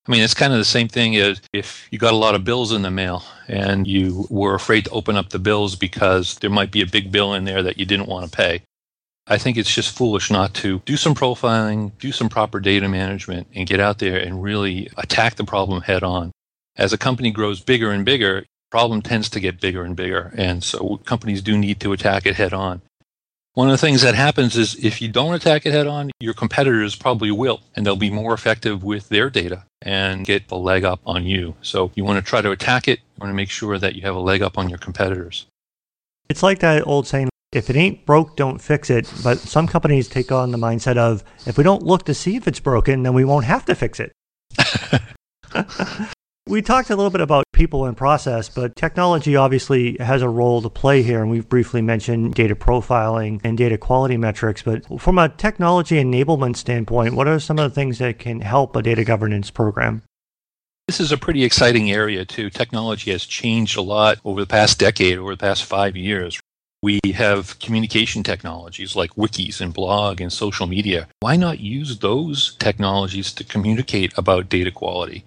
I 0.06 0.12
mean, 0.12 0.22
it's 0.22 0.34
kind 0.34 0.52
of 0.52 0.58
the 0.58 0.64
same 0.64 0.88
thing 0.88 1.16
as 1.16 1.40
if 1.52 1.88
you 1.90 1.98
got 1.98 2.12
a 2.12 2.16
lot 2.16 2.36
of 2.36 2.44
bills 2.44 2.70
in 2.70 2.82
the 2.82 2.90
mail 2.90 3.24
and 3.48 3.86
you 3.86 4.26
were 4.30 4.54
afraid 4.54 4.84
to 4.84 4.90
open 4.90 5.16
up 5.16 5.30
the 5.30 5.38
bills 5.40 5.74
because 5.74 6.36
there 6.36 6.50
might 6.50 6.70
be 6.70 6.80
a 6.80 6.86
big 6.86 7.10
bill 7.10 7.34
in 7.34 7.44
there 7.44 7.62
that 7.62 7.76
you 7.76 7.84
didn't 7.84 8.06
want 8.08 8.30
to 8.30 8.36
pay. 8.36 8.62
I 9.26 9.38
think 9.38 9.56
it's 9.56 9.74
just 9.74 9.96
foolish 9.96 10.30
not 10.30 10.54
to 10.54 10.80
do 10.84 10.96
some 10.96 11.16
profiling, 11.16 11.90
do 11.98 12.12
some 12.12 12.28
proper 12.28 12.60
data 12.60 12.88
management, 12.88 13.48
and 13.54 13.66
get 13.66 13.80
out 13.80 13.98
there 13.98 14.18
and 14.18 14.40
really 14.40 14.88
attack 14.96 15.34
the 15.34 15.44
problem 15.44 15.82
head 15.82 16.04
on. 16.04 16.30
As 16.76 16.92
a 16.92 16.98
company 16.98 17.32
grows 17.32 17.60
bigger 17.60 17.90
and 17.90 18.04
bigger, 18.04 18.44
problem 18.70 19.02
tends 19.02 19.28
to 19.30 19.40
get 19.40 19.60
bigger 19.60 19.82
and 19.82 19.96
bigger. 19.96 20.32
And 20.36 20.62
so 20.62 20.98
companies 20.98 21.42
do 21.42 21.58
need 21.58 21.80
to 21.80 21.92
attack 21.92 22.26
it 22.26 22.36
head 22.36 22.52
on. 22.52 22.82
One 23.56 23.68
of 23.68 23.72
the 23.72 23.78
things 23.78 24.02
that 24.02 24.14
happens 24.14 24.54
is 24.54 24.74
if 24.84 25.00
you 25.00 25.08
don't 25.08 25.32
attack 25.32 25.64
it 25.64 25.72
head 25.72 25.86
on, 25.86 26.10
your 26.20 26.34
competitors 26.34 26.94
probably 26.94 27.30
will, 27.30 27.62
and 27.74 27.86
they'll 27.86 27.96
be 27.96 28.10
more 28.10 28.34
effective 28.34 28.84
with 28.84 29.08
their 29.08 29.30
data 29.30 29.64
and 29.80 30.26
get 30.26 30.42
a 30.50 30.56
leg 30.56 30.84
up 30.84 31.00
on 31.06 31.24
you. 31.24 31.54
So 31.62 31.90
you 31.94 32.04
want 32.04 32.22
to 32.22 32.28
try 32.28 32.42
to 32.42 32.50
attack 32.50 32.86
it. 32.86 32.98
You 32.98 33.22
want 33.22 33.30
to 33.30 33.34
make 33.34 33.48
sure 33.48 33.78
that 33.78 33.94
you 33.94 34.02
have 34.02 34.14
a 34.14 34.20
leg 34.20 34.42
up 34.42 34.58
on 34.58 34.68
your 34.68 34.76
competitors. 34.76 35.46
It's 36.28 36.42
like 36.42 36.58
that 36.58 36.86
old 36.86 37.06
saying, 37.06 37.30
if 37.50 37.70
it 37.70 37.76
ain't 37.76 38.04
broke, 38.04 38.36
don't 38.36 38.60
fix 38.60 38.90
it. 38.90 39.10
But 39.24 39.38
some 39.38 39.66
companies 39.66 40.06
take 40.06 40.30
on 40.30 40.50
the 40.50 40.58
mindset 40.58 40.98
of, 40.98 41.24
if 41.46 41.56
we 41.56 41.64
don't 41.64 41.82
look 41.82 42.04
to 42.04 42.12
see 42.12 42.36
if 42.36 42.46
it's 42.46 42.60
broken, 42.60 43.04
then 43.04 43.14
we 43.14 43.24
won't 43.24 43.46
have 43.46 43.64
to 43.64 43.74
fix 43.74 43.98
it. 44.00 44.12
We 46.48 46.62
talked 46.62 46.90
a 46.90 46.94
little 46.94 47.10
bit 47.10 47.20
about 47.20 47.44
people 47.52 47.86
and 47.86 47.96
process, 47.96 48.48
but 48.48 48.76
technology 48.76 49.34
obviously 49.34 49.96
has 49.98 50.22
a 50.22 50.28
role 50.28 50.62
to 50.62 50.70
play 50.70 51.02
here. 51.02 51.20
And 51.20 51.28
we've 51.28 51.48
briefly 51.48 51.82
mentioned 51.82 52.34
data 52.34 52.54
profiling 52.54 53.40
and 53.42 53.58
data 53.58 53.76
quality 53.76 54.16
metrics. 54.16 54.62
But 54.62 55.00
from 55.00 55.18
a 55.18 55.28
technology 55.28 55.96
enablement 55.96 56.54
standpoint, 56.54 57.14
what 57.14 57.26
are 57.26 57.40
some 57.40 57.58
of 57.58 57.68
the 57.68 57.74
things 57.74 57.98
that 57.98 58.20
can 58.20 58.42
help 58.42 58.76
a 58.76 58.82
data 58.82 59.02
governance 59.02 59.50
program? 59.50 60.02
This 60.86 61.00
is 61.00 61.10
a 61.10 61.18
pretty 61.18 61.42
exciting 61.42 61.90
area, 61.90 62.24
too. 62.24 62.48
Technology 62.48 63.10
has 63.10 63.26
changed 63.26 63.76
a 63.76 63.82
lot 63.82 64.20
over 64.24 64.40
the 64.40 64.46
past 64.46 64.78
decade, 64.78 65.18
over 65.18 65.32
the 65.32 65.40
past 65.40 65.64
five 65.64 65.96
years. 65.96 66.38
We 66.80 67.00
have 67.12 67.58
communication 67.58 68.22
technologies 68.22 68.94
like 68.94 69.16
wikis 69.16 69.60
and 69.60 69.74
blog 69.74 70.20
and 70.20 70.32
social 70.32 70.68
media. 70.68 71.08
Why 71.18 71.34
not 71.34 71.58
use 71.58 71.98
those 71.98 72.54
technologies 72.60 73.32
to 73.32 73.42
communicate 73.42 74.16
about 74.16 74.48
data 74.48 74.70
quality? 74.70 75.24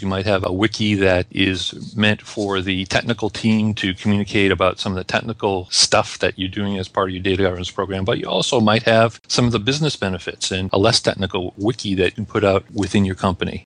You 0.00 0.08
might 0.08 0.26
have 0.26 0.44
a 0.46 0.52
wiki 0.52 0.94
that 0.94 1.26
is 1.30 1.94
meant 1.96 2.22
for 2.22 2.60
the 2.60 2.86
technical 2.86 3.28
team 3.28 3.74
to 3.74 3.94
communicate 3.94 4.50
about 4.50 4.78
some 4.78 4.92
of 4.92 4.96
the 4.96 5.04
technical 5.04 5.66
stuff 5.70 6.18
that 6.20 6.38
you're 6.38 6.48
doing 6.48 6.78
as 6.78 6.88
part 6.88 7.10
of 7.10 7.14
your 7.14 7.22
data 7.22 7.42
governance 7.42 7.70
program, 7.70 8.04
but 8.04 8.18
you 8.18 8.26
also 8.26 8.60
might 8.60 8.84
have 8.84 9.20
some 9.28 9.44
of 9.44 9.52
the 9.52 9.58
business 9.58 9.96
benefits 9.96 10.50
and 10.50 10.70
a 10.72 10.78
less 10.78 11.00
technical 11.00 11.52
wiki 11.56 11.94
that 11.94 12.06
you 12.06 12.12
can 12.12 12.26
put 12.26 12.44
out 12.44 12.64
within 12.72 13.04
your 13.04 13.14
company. 13.14 13.64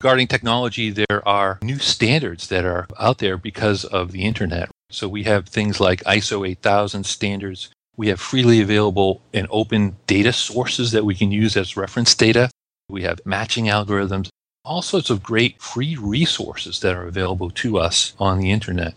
Regarding 0.00 0.28
technology, 0.28 0.90
there 0.90 1.26
are 1.26 1.58
new 1.62 1.78
standards 1.78 2.48
that 2.48 2.64
are 2.64 2.86
out 2.98 3.18
there 3.18 3.38
because 3.38 3.84
of 3.84 4.12
the 4.12 4.22
internet. 4.22 4.68
So 4.90 5.08
we 5.08 5.24
have 5.24 5.48
things 5.48 5.80
like 5.80 6.04
ISO 6.04 6.46
8000 6.46 7.04
standards. 7.04 7.70
We 7.96 8.08
have 8.08 8.20
freely 8.20 8.60
available 8.60 9.22
and 9.32 9.46
open 9.50 9.96
data 10.06 10.32
sources 10.32 10.92
that 10.92 11.04
we 11.04 11.14
can 11.14 11.32
use 11.32 11.56
as 11.56 11.76
reference 11.76 12.14
data. 12.14 12.50
We 12.88 13.02
have 13.04 13.20
matching 13.24 13.64
algorithms 13.66 14.28
all 14.64 14.82
sorts 14.82 15.10
of 15.10 15.22
great 15.22 15.60
free 15.60 15.96
resources 15.96 16.80
that 16.80 16.94
are 16.94 17.06
available 17.06 17.50
to 17.50 17.78
us 17.78 18.14
on 18.18 18.38
the 18.38 18.50
internet. 18.50 18.94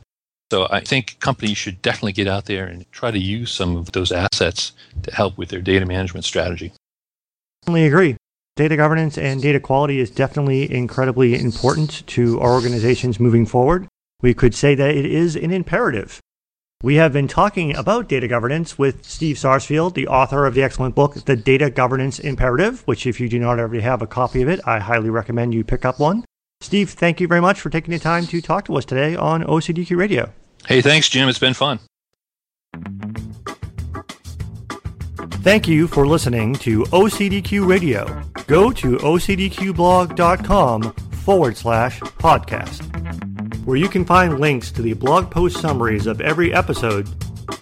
So 0.49 0.67
I 0.71 0.80
think 0.80 1.19
companies 1.19 1.58
should 1.58 1.82
definitely 1.82 2.13
get 2.13 2.27
out 2.27 2.45
there 2.45 2.65
and 2.65 2.89
try 2.91 3.12
to 3.12 3.19
use 3.19 3.51
some 3.51 3.75
of 3.75 3.91
those 3.91 4.13
assets 4.13 4.71
to 5.03 5.13
help 5.13 5.38
with 5.38 5.49
their 5.49 5.62
data 5.62 5.86
management 5.86 6.23
strategy. 6.23 6.71
I 6.71 7.65
definitely 7.65 7.88
agree. 7.88 8.17
Data 8.56 8.77
governance 8.77 9.17
and 9.17 9.41
data 9.41 9.60
quality 9.60 9.99
is 9.99 10.10
definitely 10.10 10.73
incredibly 10.73 11.38
important 11.38 12.08
to 12.08 12.39
our 12.39 12.53
organizations 12.53 13.19
moving 13.19 13.45
forward. 13.45 13.88
We 14.21 14.34
could 14.34 14.56
say 14.56 14.73
that 14.73 14.95
it 14.95 15.06
is 15.06 15.36
an 15.36 15.51
imperative 15.51 16.21
we 16.83 16.95
have 16.95 17.11
been 17.11 17.27
talking 17.27 17.75
about 17.75 18.07
data 18.07 18.27
governance 18.27 18.77
with 18.77 19.03
Steve 19.03 19.39
Sarsfield, 19.39 19.95
the 19.95 20.07
author 20.07 20.45
of 20.45 20.53
the 20.53 20.61
excellent 20.61 20.93
book, 20.93 21.15
The 21.25 21.35
Data 21.35 21.71
Governance 21.71 22.19
Imperative, 22.19 22.81
which, 22.85 23.07
if 23.07 23.19
you 23.19 23.27
do 23.27 23.39
not 23.39 23.57
already 23.59 23.81
have 23.81 24.03
a 24.03 24.07
copy 24.07 24.43
of 24.43 24.47
it, 24.47 24.59
I 24.65 24.77
highly 24.77 25.09
recommend 25.09 25.55
you 25.55 25.63
pick 25.63 25.85
up 25.85 25.99
one. 25.99 26.23
Steve, 26.61 26.91
thank 26.91 27.19
you 27.19 27.27
very 27.27 27.41
much 27.41 27.59
for 27.59 27.71
taking 27.71 27.91
the 27.91 27.99
time 27.99 28.27
to 28.27 28.41
talk 28.41 28.65
to 28.65 28.75
us 28.77 28.85
today 28.85 29.15
on 29.15 29.43
OCDQ 29.43 29.97
Radio. 29.97 30.31
Hey, 30.67 30.81
thanks, 30.81 31.09
Jim. 31.09 31.27
It's 31.29 31.39
been 31.39 31.55
fun. 31.55 31.79
Thank 35.41 35.67
you 35.67 35.87
for 35.87 36.05
listening 36.05 36.53
to 36.55 36.83
OCDQ 36.83 37.67
Radio. 37.67 38.05
Go 38.45 38.71
to 38.71 38.97
ocdqblog.com 38.97 40.81
forward 40.93 41.57
slash 41.57 41.99
podcast 42.01 42.96
where 43.67 43.75
you 43.75 43.89
can 43.89 44.06
find 44.06 44.39
links 44.39 44.71
to 44.71 44.82
the 44.82 44.93
blog 44.93 45.30
post 45.30 45.60
summaries 45.60 46.08
of 46.08 46.21
every 46.21 46.53
episode, 46.53 47.06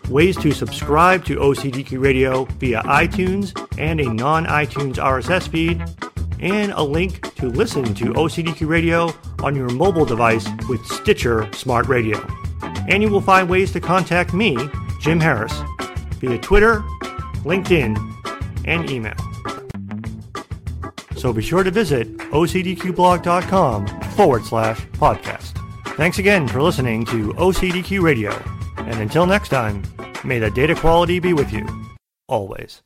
ways 0.08 0.38
to 0.38 0.52
subscribe 0.52 1.26
to 1.26 1.38
OCDQ 1.38 2.00
Radio 2.00 2.46
via 2.60 2.84
iTunes 2.84 3.60
and 3.80 4.00
a 4.00 4.14
non 4.14 4.46
iTunes 4.46 4.98
RSS 4.98 5.48
feed, 5.48 5.84
and 6.40 6.72
a 6.74 6.84
link 6.84 7.34
to 7.38 7.48
listen 7.48 7.96
to 7.96 8.14
OCDQ 8.14 8.68
Radio 8.68 9.12
on 9.40 9.56
your 9.56 9.70
mobile 9.70 10.06
device 10.06 10.48
with 10.70 10.86
Stitcher 10.86 11.52
Smart 11.54 11.88
Radio. 11.88 12.24
And 12.88 13.02
you 13.02 13.10
will 13.10 13.20
find 13.20 13.50
ways 13.50 13.72
to 13.72 13.80
contact 13.80 14.32
me, 14.32 14.56
Jim 15.02 15.20
Harris, 15.20 15.60
via 16.20 16.38
Twitter, 16.38 16.82
LinkedIn, 17.44 17.98
and 18.66 18.92
email. 18.92 19.16
So 21.18 21.34
be 21.34 21.42
sure 21.42 21.64
to 21.64 21.72
visit 21.72 22.16
ocdqblog.com 22.18 23.88
forward 24.12 24.46
slash 24.46 24.86
podcast. 25.00 25.55
Thanks 25.96 26.20
again 26.20 26.46
for 26.46 26.62
listening 26.62 27.06
to 27.06 27.32
OCDQ 27.36 28.02
Radio. 28.02 28.32
And 28.78 29.00
until 29.00 29.26
next 29.26 29.48
time, 29.48 29.82
may 30.26 30.40
the 30.40 30.52
data 30.52 30.76
quality 30.76 31.20
be 31.20 31.32
with 31.32 31.54
you. 31.54 31.66
Always. 32.28 32.82